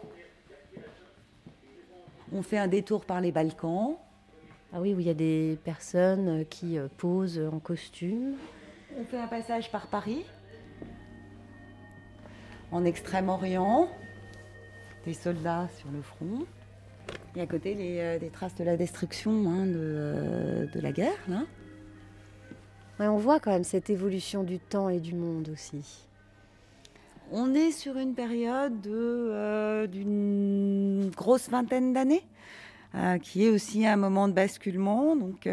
[2.32, 3.98] On fait un détour par les Balkans.
[4.74, 8.36] Ah oui, où il y a des personnes qui euh, posent en costume.
[9.00, 10.26] On fait un passage par Paris.
[12.72, 13.90] En Extrême-Orient.
[15.06, 16.46] Des soldats sur le front.
[17.36, 20.92] Et à côté, les, euh, des traces de la destruction hein, de, euh, de, la
[20.92, 21.18] guerre.
[21.28, 21.44] Là.
[23.00, 26.07] on voit quand même cette évolution du temps et du monde aussi.
[27.32, 32.24] On est sur une période euh, d'une grosse vingtaine d'années,
[33.22, 35.48] qui est aussi un moment de basculement, donc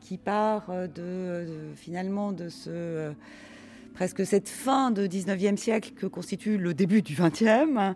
[0.00, 3.12] qui part de, finalement de ce
[3.92, 7.94] presque cette fin de 19e siècle que constitue le début du 20e,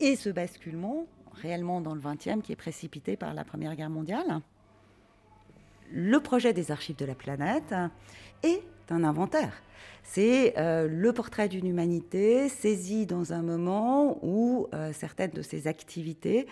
[0.00, 4.40] et ce basculement réellement dans le 20e, qui est précipité par la Première Guerre mondiale.
[5.92, 7.74] Le projet des archives de la planète
[8.42, 9.62] est un inventaire.
[10.02, 15.68] C'est euh, le portrait d'une humanité saisie dans un moment où euh, certaines de ses
[15.68, 16.46] activités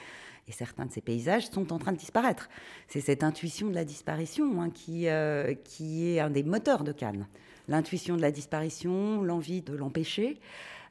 [0.49, 2.49] et certains de ces paysages sont en train de disparaître.
[2.89, 6.93] C'est cette intuition de la disparition hein, qui, euh, qui est un des moteurs de
[6.93, 7.27] Cannes.
[7.69, 10.41] L'intuition de la disparition, l'envie de l'empêcher.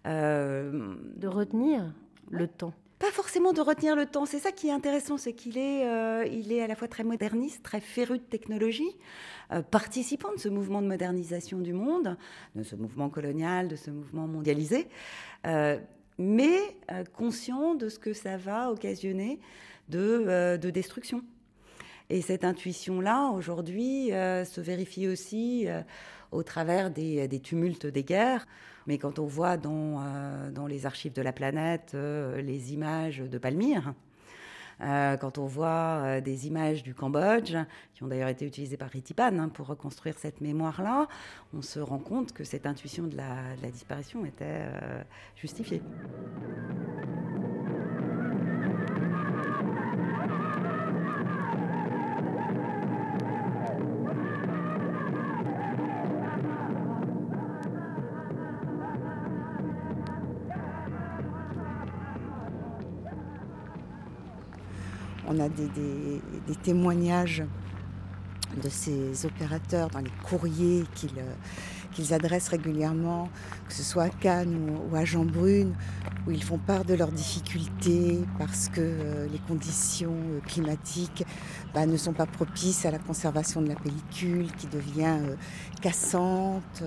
[0.05, 1.93] de retenir
[2.29, 4.25] le temps pas forcément de retenir le temps.
[4.25, 7.05] C'est ça qui est intéressant, c'est qu'il est, euh, il est à la fois très
[7.05, 8.97] moderniste, très féru de technologie,
[9.53, 12.17] euh, participant de ce mouvement de modernisation du monde,
[12.55, 14.87] de ce mouvement colonial, de ce mouvement mondialisé,
[15.47, 15.79] euh,
[16.17, 16.59] mais
[17.13, 19.39] conscient de ce que ça va occasionner
[19.87, 21.21] de, de destruction.
[22.09, 25.67] Et cette intuition-là, aujourd'hui, se vérifie aussi
[26.33, 28.45] au travers des tumultes des guerres.
[28.89, 33.19] Mais quand on voit dans, euh, dans les archives de la planète euh, les images
[33.19, 33.93] de Palmyre,
[34.81, 37.55] euh, quand on voit des images du Cambodge,
[37.93, 41.07] qui ont d'ailleurs été utilisées par Ritipan hein, pour reconstruire cette mémoire-là,
[41.53, 44.65] on se rend compte que cette intuition de la, de la disparition était
[45.35, 45.83] justifiée.
[65.31, 67.43] On a des, témoignages
[68.63, 70.83] de ces opérateurs dans les courriers
[71.93, 73.29] qu'ils adressent régulièrement,
[73.67, 75.75] que ce soit à Cannes ou, à Jean Brune,
[76.25, 80.17] où ils font part de leurs difficultés parce que les conditions
[80.47, 81.23] climatiques
[81.75, 85.19] bah, ne sont pas propices à la conservation de la pellicule, qui devient
[85.79, 86.83] cassante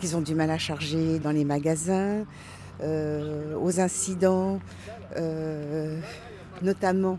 [0.00, 2.24] qu'ils ont du mal à charger dans les magasins,
[2.82, 4.60] euh, aux incidents,
[5.16, 5.98] euh,
[6.62, 7.18] notamment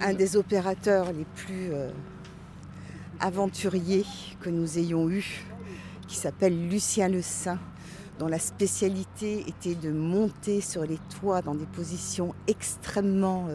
[0.00, 1.90] un des opérateurs les plus euh,
[3.20, 4.06] aventuriers
[4.40, 5.44] que nous ayons eus,
[6.08, 7.58] qui s'appelle Lucien Le Saint,
[8.18, 13.48] dont la spécialité était de monter sur les toits dans des positions extrêmement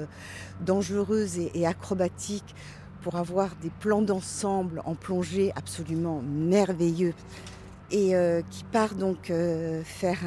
[0.62, 2.56] dangereuses et acrobatiques
[3.02, 7.14] pour avoir des plans d'ensemble en plongée absolument merveilleux
[7.92, 10.20] et euh, qui part donc euh, faire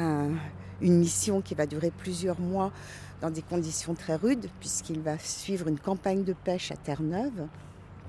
[0.81, 2.71] une mission qui va durer plusieurs mois
[3.21, 7.47] dans des conditions très rudes, puisqu'il va suivre une campagne de pêche à Terre-Neuve.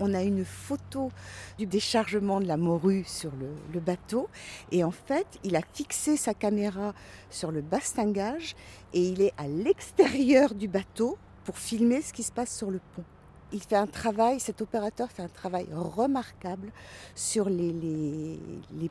[0.00, 1.12] On a une photo
[1.58, 3.30] du déchargement de la morue sur
[3.72, 4.28] le, bateau.
[4.72, 6.94] Et en fait, il a fixé sa caméra
[7.30, 8.56] sur le bastingage
[8.94, 12.80] et il est à l'extérieur du bateau pour filmer ce qui se passe sur le
[12.96, 13.04] pont.
[13.52, 16.72] Il fait un travail, cet opérateur fait un travail remarquable
[17.14, 18.40] sur les, les,
[18.80, 18.90] les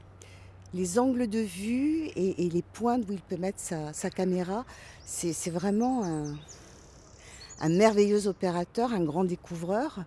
[0.74, 4.66] les angles de vue et, les points où il peut mettre sa, caméra.
[5.06, 6.04] C'est vraiment
[7.60, 10.06] un, merveilleux opérateur, un grand découvreur,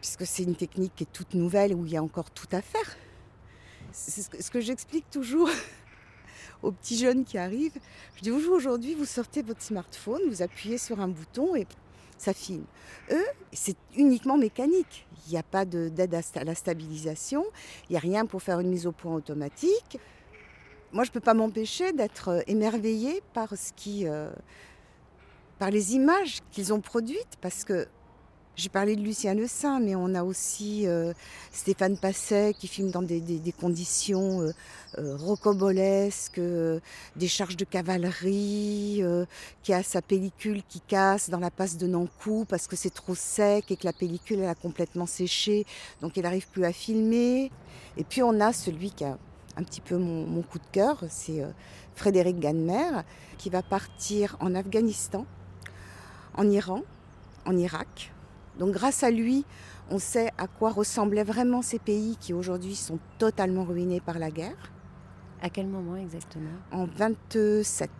[0.00, 2.60] puisque c'est une technique qui est toute nouvelle où il y a encore tout à
[2.60, 2.96] faire.
[3.92, 5.48] C'est ce que, j'explique toujours
[6.62, 7.78] aux petits jeunes qui arrivent.
[8.16, 11.66] Je dis aujourd'hui, vous sortez votre smartphone, vous appuyez sur un bouton et
[12.20, 12.64] ça filme.
[13.10, 15.06] Eux, c'est uniquement mécanique.
[15.26, 17.44] Il n'y a pas d'aide à la stabilisation,
[17.88, 19.98] il n'y a rien pour faire une mise au point automatique.
[20.92, 24.30] Moi, je ne peux pas m'empêcher d'être euh, émerveillée par ce qui, euh,
[25.58, 27.86] par les images qu'ils ont produites, parce que
[28.56, 31.14] j'ai parlé de Lucien Le Saint, mais on a aussi euh,
[31.50, 34.52] Stéphane Passet qui filme dans des, conditions euh,
[34.98, 36.40] euh, rocobolesques,
[37.16, 39.02] des charges de cavalerie,
[39.62, 43.14] qui a sa pellicule qui casse dans la passe de Nankou parce que c'est trop
[43.14, 45.64] sec et que la pellicule elle a complètement séché,
[46.02, 47.50] donc il n'arrive plus à filmer.
[47.96, 49.16] Et puis on a celui qui a
[49.56, 51.42] un petit peu mon, mon coup de cœur, c'est
[51.94, 53.02] Frédéric Ganmer,
[53.38, 55.24] qui va partir en Afghanistan,
[56.36, 56.82] en Iran,
[57.46, 58.12] en Irak,
[58.60, 59.46] donc grâce à lui,
[59.90, 64.30] on sait à quoi ressemblaient vraiment ces pays qui aujourd'hui sont totalement ruinés par la
[64.30, 64.70] guerre.
[65.40, 66.50] À quel moment exactement?
[66.70, 67.90] En 27.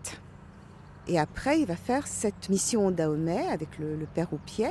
[1.08, 4.68] Et après, il va faire cette mission au Dahomey avec le, Père au pied,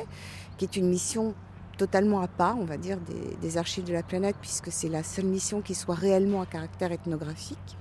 [0.57, 1.33] qui est une mission
[1.79, 2.99] totalement à part, on va dire,
[3.41, 6.91] des, archives de la planète, puisque c'est la seule mission qui soit réellement à caractère
[6.91, 7.77] ethnographique.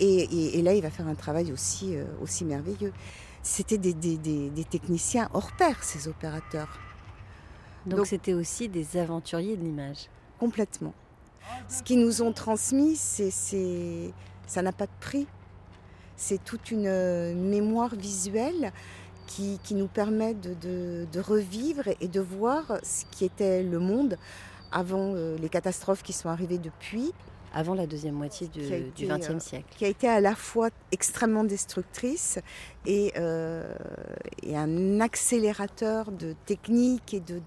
[0.00, 2.92] Et, là, il va faire un travail aussi, euh, aussi merveilleux.
[3.44, 6.68] C'était des, des techniciens hors pair, ces opérateurs.
[7.86, 10.08] Donc c'était aussi des aventuriers de l'image.
[10.38, 10.94] Complètement.
[11.68, 13.30] Ce qu'ils nous ont transmis, c'est,
[14.46, 15.26] ça n'a pas de prix.
[16.16, 18.72] C'est toute une mémoire visuelle
[19.26, 24.16] qui, nous permet de, revivre et de voir ce qui était le monde
[24.72, 27.12] avant euh, les catastrophes qui sont arrivées depuis
[27.58, 29.66] avant la deuxième moitié du XXe euh, siècle.
[29.76, 32.38] Qui a été à la fois extrêmement destructrice
[32.86, 33.74] et, euh,
[34.54, 37.40] un accélérateur de techniques et de,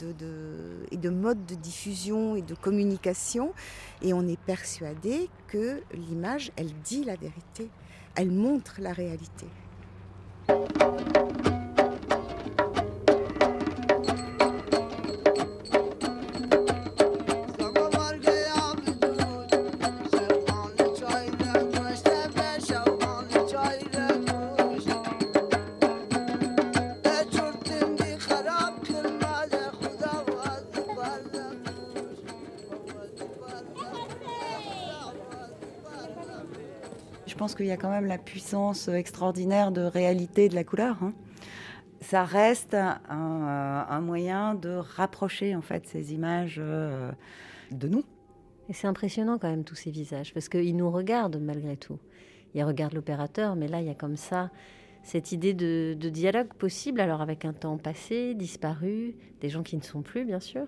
[0.92, 3.54] et de modes de diffusion et de communication.
[4.02, 7.70] Et on est persuadé que l'image, elle dit la vérité,
[8.16, 9.48] elle montre la réalité.
[37.72, 41.02] Y a quand même la puissance extraordinaire de réalité de la couleur.
[41.02, 41.14] Hein.
[42.02, 47.12] Ça reste un, moyen de rapprocher en fait ces images euh,
[47.72, 48.04] de nous.
[48.70, 52.00] Et c'est impressionnant quand même tous ces visages parce qu'ils nous regardent malgré tout.
[52.54, 54.50] Ils regardent l'opérateur, mais là il y a comme ça
[55.04, 59.82] cette idée de, dialogue possible, alors avec un temps passé, disparu, des gens qui ne
[59.82, 60.68] sont plus bien sûr,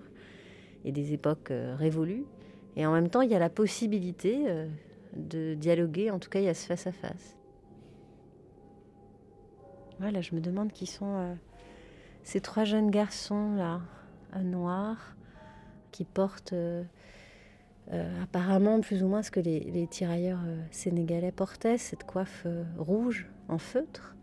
[0.84, 2.24] et des époques euh, révolues.
[2.76, 4.66] Et en même temps, il y a la possibilité, euh,
[5.16, 7.36] de dialoguer, en tout cas il y a ce face-à-face.
[10.00, 11.34] Voilà, je me demande qui sont euh,
[12.24, 13.80] ces trois jeunes garçons là,
[14.32, 15.14] à noir,
[15.92, 16.82] qui portent euh,
[17.92, 20.40] euh, apparemment plus ou moins ce que les, tirailleurs
[20.72, 22.46] sénégalais portaient, cette coiffe
[22.76, 24.16] rouge en feutre.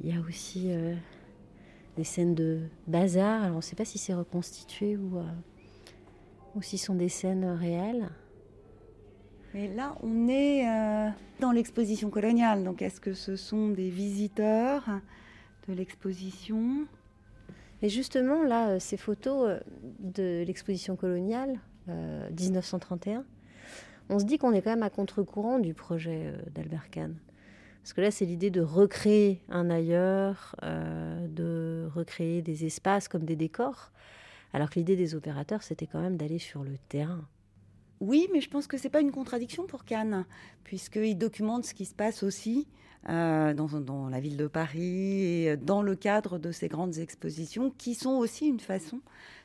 [0.00, 0.70] Il y a aussi
[1.96, 3.42] des scènes de bazar.
[3.42, 5.18] Alors on ne sait pas si c'est reconstitué ou,
[6.54, 8.08] ou si ce sont des scènes réelles.
[9.54, 10.64] Mais là, on est
[11.40, 12.64] dans l'exposition coloniale.
[12.64, 14.84] Donc, est-ce que ce sont des visiteurs
[15.68, 16.86] de l'exposition?
[17.80, 19.58] Et justement, là, ces photos
[20.00, 23.24] de l'exposition coloniale, 1931,
[24.10, 27.16] on se dit qu'on est quand même à contre-courant du projet d'Albert Kahn.
[27.88, 33.24] Parce que là, c'est l'idée de recréer un ailleurs, euh, de recréer des espaces comme
[33.24, 33.92] des décors,
[34.52, 37.26] alors que l'idée des opérateurs, c'était quand même d'aller sur le terrain.
[38.00, 40.24] Oui, mais je pense que ce n'est pas une contradiction pour Cannes,
[40.64, 42.68] puisqu'il documente ce qui se passe aussi
[43.08, 47.94] euh, dans, la ville de Paris et dans le cadre de ces grandes expositions, qui
[47.94, 49.00] sont aussi une façon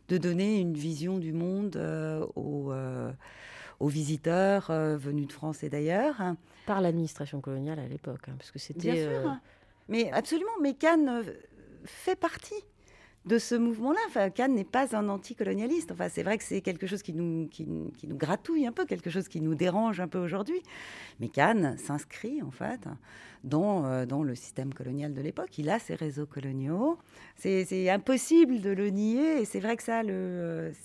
[0.10, 2.72] de donner une vision du monde euh, aux
[3.84, 6.22] aux visiteurs euh, venus de France et d'ailleurs.
[6.66, 8.92] Par l'administration coloniale à l'époque, hein, parce que c'était.
[8.92, 9.30] Bien sûr.
[9.30, 9.34] Euh,
[9.90, 11.24] mais absolument, mais Cannes euh,
[11.84, 12.64] fait partie
[13.26, 14.00] de ce mouvement-là.
[14.08, 15.92] Enfin, Cannes n'est pas un anticolonialiste.
[15.92, 17.50] Enfin, c'est vrai que c'est quelque chose qui nous,
[18.04, 20.62] gratouille un peu, quelque chose qui nous dérange un peu aujourd'hui.
[21.20, 22.88] Mais Cannes s'inscrit, en fait,
[23.44, 25.58] dans, euh, le système colonial de l'époque.
[25.58, 26.98] Il a ses réseaux coloniaux.
[27.36, 29.42] C'est impossible de le nier.
[29.42, 30.02] Et c'est vrai que ça,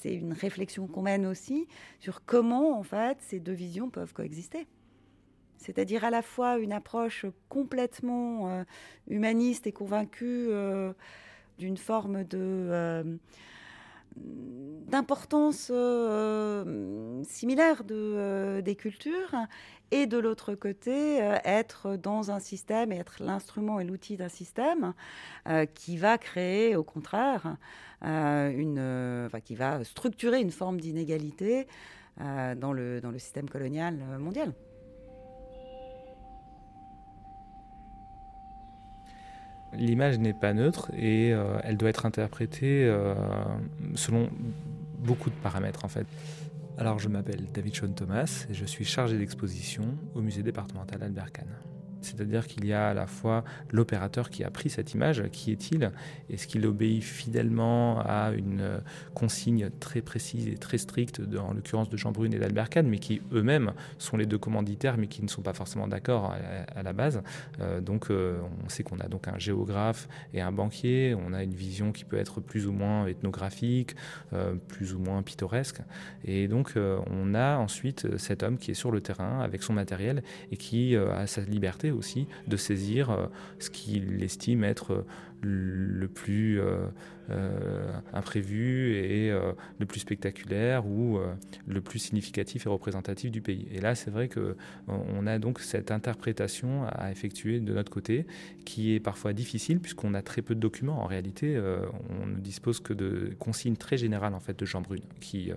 [0.00, 1.66] c'est une réflexion qu'on mène aussi
[1.98, 4.66] sur comment, en fait, ces deux visions peuvent coexister
[5.58, 8.64] c'est-à-dire à la fois une approche complètement euh,
[9.08, 10.92] humaniste et convaincue euh,
[11.58, 13.16] d'une forme euh,
[14.16, 19.34] d'importance euh, similaire euh, des cultures
[19.90, 24.92] et de l'autre côté être dans un système et être l'instrument et l'outil d'un système
[25.74, 27.56] qui va créer au contraire
[28.02, 31.66] qui va structurer une forme d'inégalité
[32.18, 34.52] dans le système colonial mondial.
[39.74, 43.14] L'image n'est pas neutre et euh, elle doit être interprétée euh,
[43.94, 44.28] selon
[44.98, 46.06] beaucoup de paramètres en fait.
[46.78, 51.32] Alors je m'appelle David Sean Thomas et je suis chargé d'exposition au musée départemental Albert
[51.32, 51.48] Kahn.
[52.00, 55.90] C'est-à-dire qu'il y a à la fois l'opérateur qui a pris cette image, qui est-il
[56.30, 58.78] Est-ce qu'il obéit fidèlement à une euh,
[59.14, 62.98] consigne très précise et très stricte, en l'occurrence de Jean Brune et d'Albert Kahn, mais
[62.98, 66.32] qui eux-mêmes sont les deux commanditaires, mais qui ne sont pas forcément d'accord
[66.74, 67.22] à, la base.
[67.60, 71.42] Euh, Donc euh, on sait qu'on a donc un géographe et un banquier, on a
[71.42, 73.94] une vision qui peut être plus ou moins ethnographique,
[74.68, 75.80] plus ou moins pittoresque,
[76.24, 80.22] et donc on a ensuite cet homme qui est sur le terrain avec son matériel
[80.50, 83.26] et qui a sa liberté aussi de saisir euh,
[83.58, 85.06] ce qu'il estime être euh,
[85.42, 86.88] le plus euh,
[88.12, 91.18] imprévu et le plus spectaculaire ou
[91.66, 93.68] le plus significatif et représentatif du pays.
[93.70, 98.26] Et là, c'est vrai que on a donc cette interprétation à effectuer de notre côté,
[98.64, 101.02] qui est parfois difficile puisqu'on a très peu de documents.
[101.02, 101.60] En réalité,
[102.22, 105.52] on ne dispose que de consignes très générales en fait de Jean Brune, qui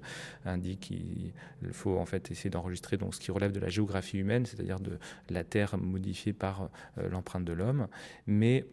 [0.45, 1.31] indique qu'il
[1.71, 4.97] faut en fait essayer d'enregistrer ce qui relève de la géographie humaine, c'est-à-dire de
[5.29, 7.87] la terre modifiée par euh, l'empreinte de l'homme.
[8.27, 8.65] Mais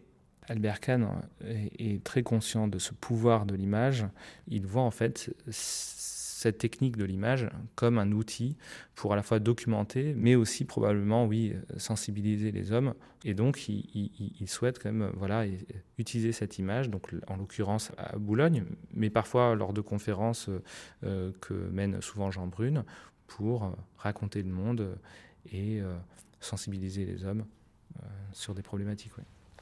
[0.49, 1.07] Albert Kahn
[1.77, 4.05] est, très conscient de ce pouvoir de l'image.
[4.47, 8.57] Il voit en fait cette technique de l'image comme un outil
[8.95, 12.93] pour à la fois documenter, mais aussi probablement, oui, sensibiliser les hommes.
[13.25, 15.45] Et donc, il, souhaite quand même, voilà,
[15.97, 20.49] utiliser cette image, donc en l'occurrence à Boulogne, mais parfois lors de conférences
[21.03, 22.85] euh, que mène souvent Jean Brune,
[23.27, 24.97] pour raconter le monde
[25.51, 25.95] et euh,
[26.39, 27.45] sensibiliser les hommes
[28.01, 29.13] euh, sur des problématiques.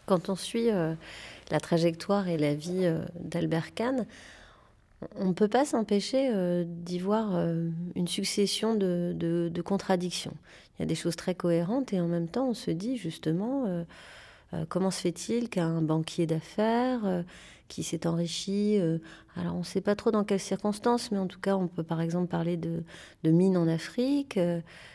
[0.08, 0.96] Quand on suit euh,
[1.52, 4.08] la trajectoire et la vie euh, d'Albert Kahn,
[5.18, 6.32] on ne peut pas s'empêcher
[6.66, 7.40] d'y voir
[7.94, 10.34] une succession de, contradictions.
[10.74, 13.66] Il y a des choses très cohérentes et en même temps on se dit justement
[14.70, 17.24] comment se fait-il qu'un banquier d'affaires
[17.68, 18.80] qui s'est enrichi,
[19.36, 21.84] alors on ne sait pas trop dans quelles circonstances, mais en tout cas on peut
[21.84, 22.82] par exemple parler de
[23.24, 24.40] mines en Afrique,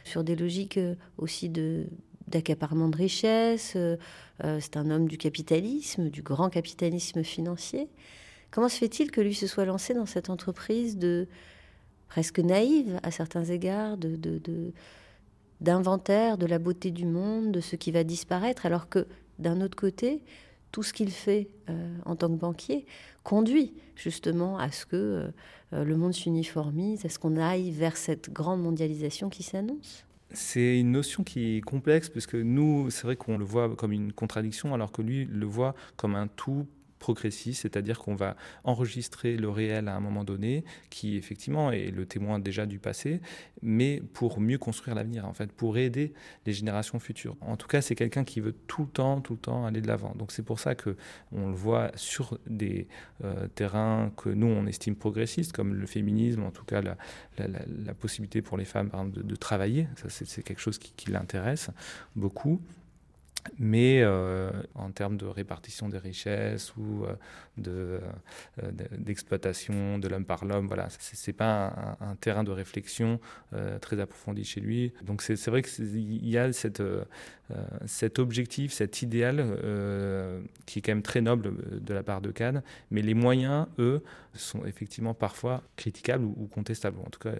[0.02, 0.80] sur des logiques
[1.16, 1.86] aussi de
[2.29, 3.75] d'accaparement de richesses.
[3.77, 3.97] Euh,
[4.45, 7.89] euh, c'est un homme du capitalisme, du grand capitalisme financier.
[8.51, 11.27] Comment se fait-il que lui se soit lancé dans cette entreprise de
[12.09, 14.18] presque naïve à certains égards, de,
[15.61, 19.07] d'inventaire de la beauté du monde, de ce qui va disparaître, alors que
[19.39, 20.23] d'un autre côté,
[20.70, 22.85] tout ce qu'il fait euh, en tant que banquier
[23.23, 25.33] conduit justement à ce que
[25.70, 30.05] le monde s'uniformise, à ce qu'on aille vers cette grande mondialisation qui s'annonce?
[30.35, 33.93] C'est une notion qui est complexe parce que nous, c'est vrai qu'on le voit comme
[33.93, 36.66] une contradiction alors que lui le voit comme un tout
[37.03, 42.07] progressiste, c'est-à-dire qu'on va enregistrer le réel à un moment donné, qui effectivement est le
[42.07, 43.20] témoin déjà du passé,
[43.61, 46.12] mais pour mieux construire l'avenir, en fait, pour aider
[46.46, 47.36] les générations futures.
[47.40, 49.88] En tout cas, c'est quelqu'un qui veut tout le temps, tout le temps aller de
[49.88, 50.14] l'avant.
[50.14, 50.96] Donc c'est pour ça que
[51.32, 52.86] on le voit sur des
[53.24, 56.96] euh, terrains que nous on estime progressistes, comme le féminisme, en tout cas la,
[57.94, 59.88] possibilité pour les femmes, de, travailler.
[59.96, 61.70] Ça, c'est quelque chose qui l'intéresse
[62.14, 62.61] beaucoup
[63.59, 67.14] mais euh, en termes de répartition des richesses ou euh,
[67.66, 68.01] euh,
[68.99, 73.20] d'exploitation de l'homme par l'homme, voilà, c'est, pas un, terrain de réflexion
[73.80, 74.93] très approfondi chez lui.
[75.03, 76.82] Donc c'est, vrai qu'il y a cette,
[77.86, 79.47] cet objectif, cet idéal
[80.66, 84.03] qui est quand même très noble de la part de Cannes, mais les moyens, eux,
[84.34, 86.99] sont effectivement parfois critiquables ou, contestables.
[87.01, 87.34] En tout cas,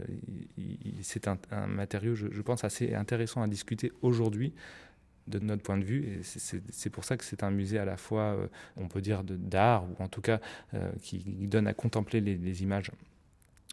[1.03, 4.53] c'est un, matériau, je pense, assez intéressant à discuter aujourd'hui
[5.27, 6.05] de notre point de vue.
[6.05, 8.47] Et c'est pour ça que c'est un musée à la fois, euh,
[8.77, 10.41] on peut dire, d'art, ou en tout cas
[10.75, 12.91] euh, qui donne à contempler les, images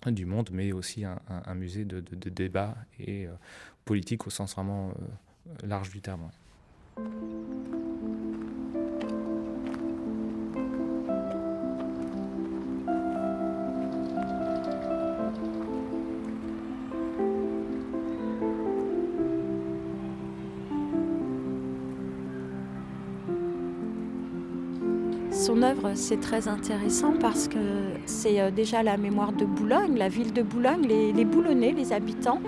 [0.05, 3.31] du monde, mais aussi un, musée de, débat et euh,
[3.85, 4.93] politique au sens vraiment
[5.63, 6.29] large du terme.
[25.63, 27.57] Œuvre, c'est très intéressant parce que
[28.05, 30.87] c'est euh, déjà la mémoire de Boulogne, la ville de Boulogne.
[30.87, 32.41] Les, Boulonnais, les habitants,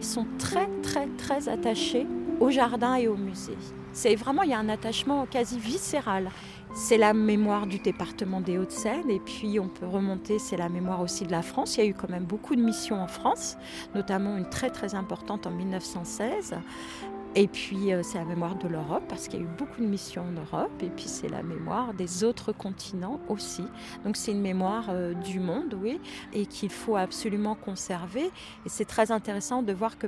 [0.00, 2.06] sont très, très, très attachés
[2.40, 3.56] au jardin et au musée.
[3.92, 6.30] C'est vraiment, il y a un attachement quasi viscéral.
[6.74, 11.00] C'est la mémoire du département des Hauts-de-Seine et puis on peut remonter, c'est la mémoire
[11.00, 11.76] aussi de la France.
[11.76, 13.56] Il y a eu quand même beaucoup de missions en France,
[13.94, 16.56] notamment une très très importante en 1916.
[17.36, 19.86] Et puis euh, c'est la mémoire de l'Europe parce qu'il y a eu beaucoup de
[19.86, 20.70] missions en Europe.
[20.82, 23.64] Et puis c'est la mémoire des autres continents aussi.
[24.04, 26.00] Donc c'est une mémoire euh, du monde, oui,
[26.32, 28.26] et qu'il faut absolument conserver.
[28.64, 30.06] Et c'est très intéressant de voir que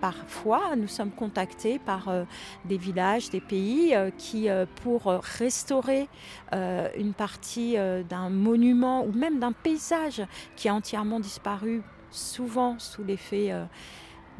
[0.00, 2.24] parfois nous sommes contactés par euh,
[2.64, 4.48] des villages, des pays qui,
[4.82, 6.08] pour restaurer
[6.52, 7.76] une partie
[8.08, 10.22] d'un monument ou même d'un paysage
[10.56, 13.52] qui a entièrement disparu, souvent sous l'effet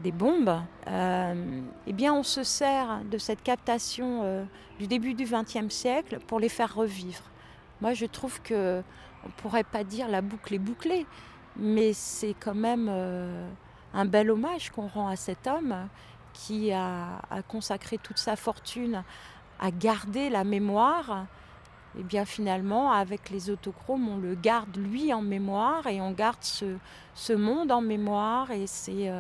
[0.03, 4.45] des bombes, euh, eh bien on se sert de cette captation euh,
[4.79, 7.23] du début du XXe siècle pour les faire revivre.
[7.81, 8.83] Moi je trouve que
[9.25, 11.07] on pourrait pas dire la boucle est bouclée,
[11.57, 13.49] mais c'est quand même euh,
[13.95, 15.89] un bel hommage qu'on rend à cet homme
[16.33, 19.05] qui a, consacré toute sa fortune
[19.61, 21.27] à garder la mémoire.
[21.95, 26.11] Et eh bien finalement, avec les autochromes, on le garde lui en mémoire et on
[26.11, 26.77] garde ce,
[27.15, 29.11] ce monde en mémoire et c'est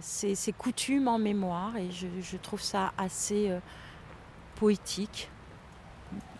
[0.00, 3.58] ses, coutumes en mémoire et je, trouve ça assez euh,
[4.56, 5.30] poétique,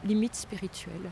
[0.04, 1.10] limite spirituel.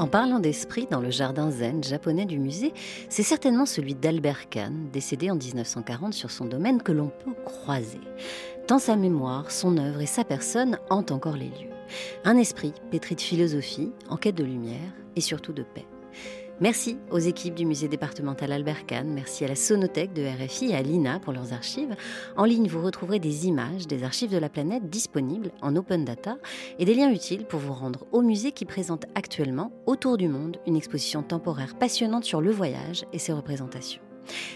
[0.00, 2.72] En parlant d'esprit dans le jardin zen japonais du musée,
[3.10, 8.00] c'est certainement celui d'Albert Kahn, décédé en 1940 sur son domaine, que l'on peut croiser.
[8.66, 11.74] Tant sa mémoire, son œuvre et sa personne hantent encore les lieux.
[12.24, 15.86] Un esprit pétri de philosophie, en quête de lumière et surtout de paix.
[16.60, 20.74] Merci aux équipes du musée départemental Albert Kahn, merci à la Sonothèque de RFI et
[20.74, 21.96] à l'INA pour leurs archives.
[22.36, 26.36] En ligne, vous retrouverez des images des archives de la planète disponibles en open data
[26.78, 30.58] et des liens utiles pour vous rendre au musée qui présente actuellement Autour du monde
[30.66, 34.02] une exposition temporaire passionnante sur le voyage et ses représentations.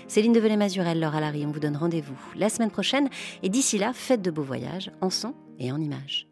[0.06, 3.08] Céline Develay-Mazurel, Laura Larry, on vous donne rendez-vous la semaine prochaine
[3.42, 6.28] et d'ici là, faites de beaux voyages en son et en images.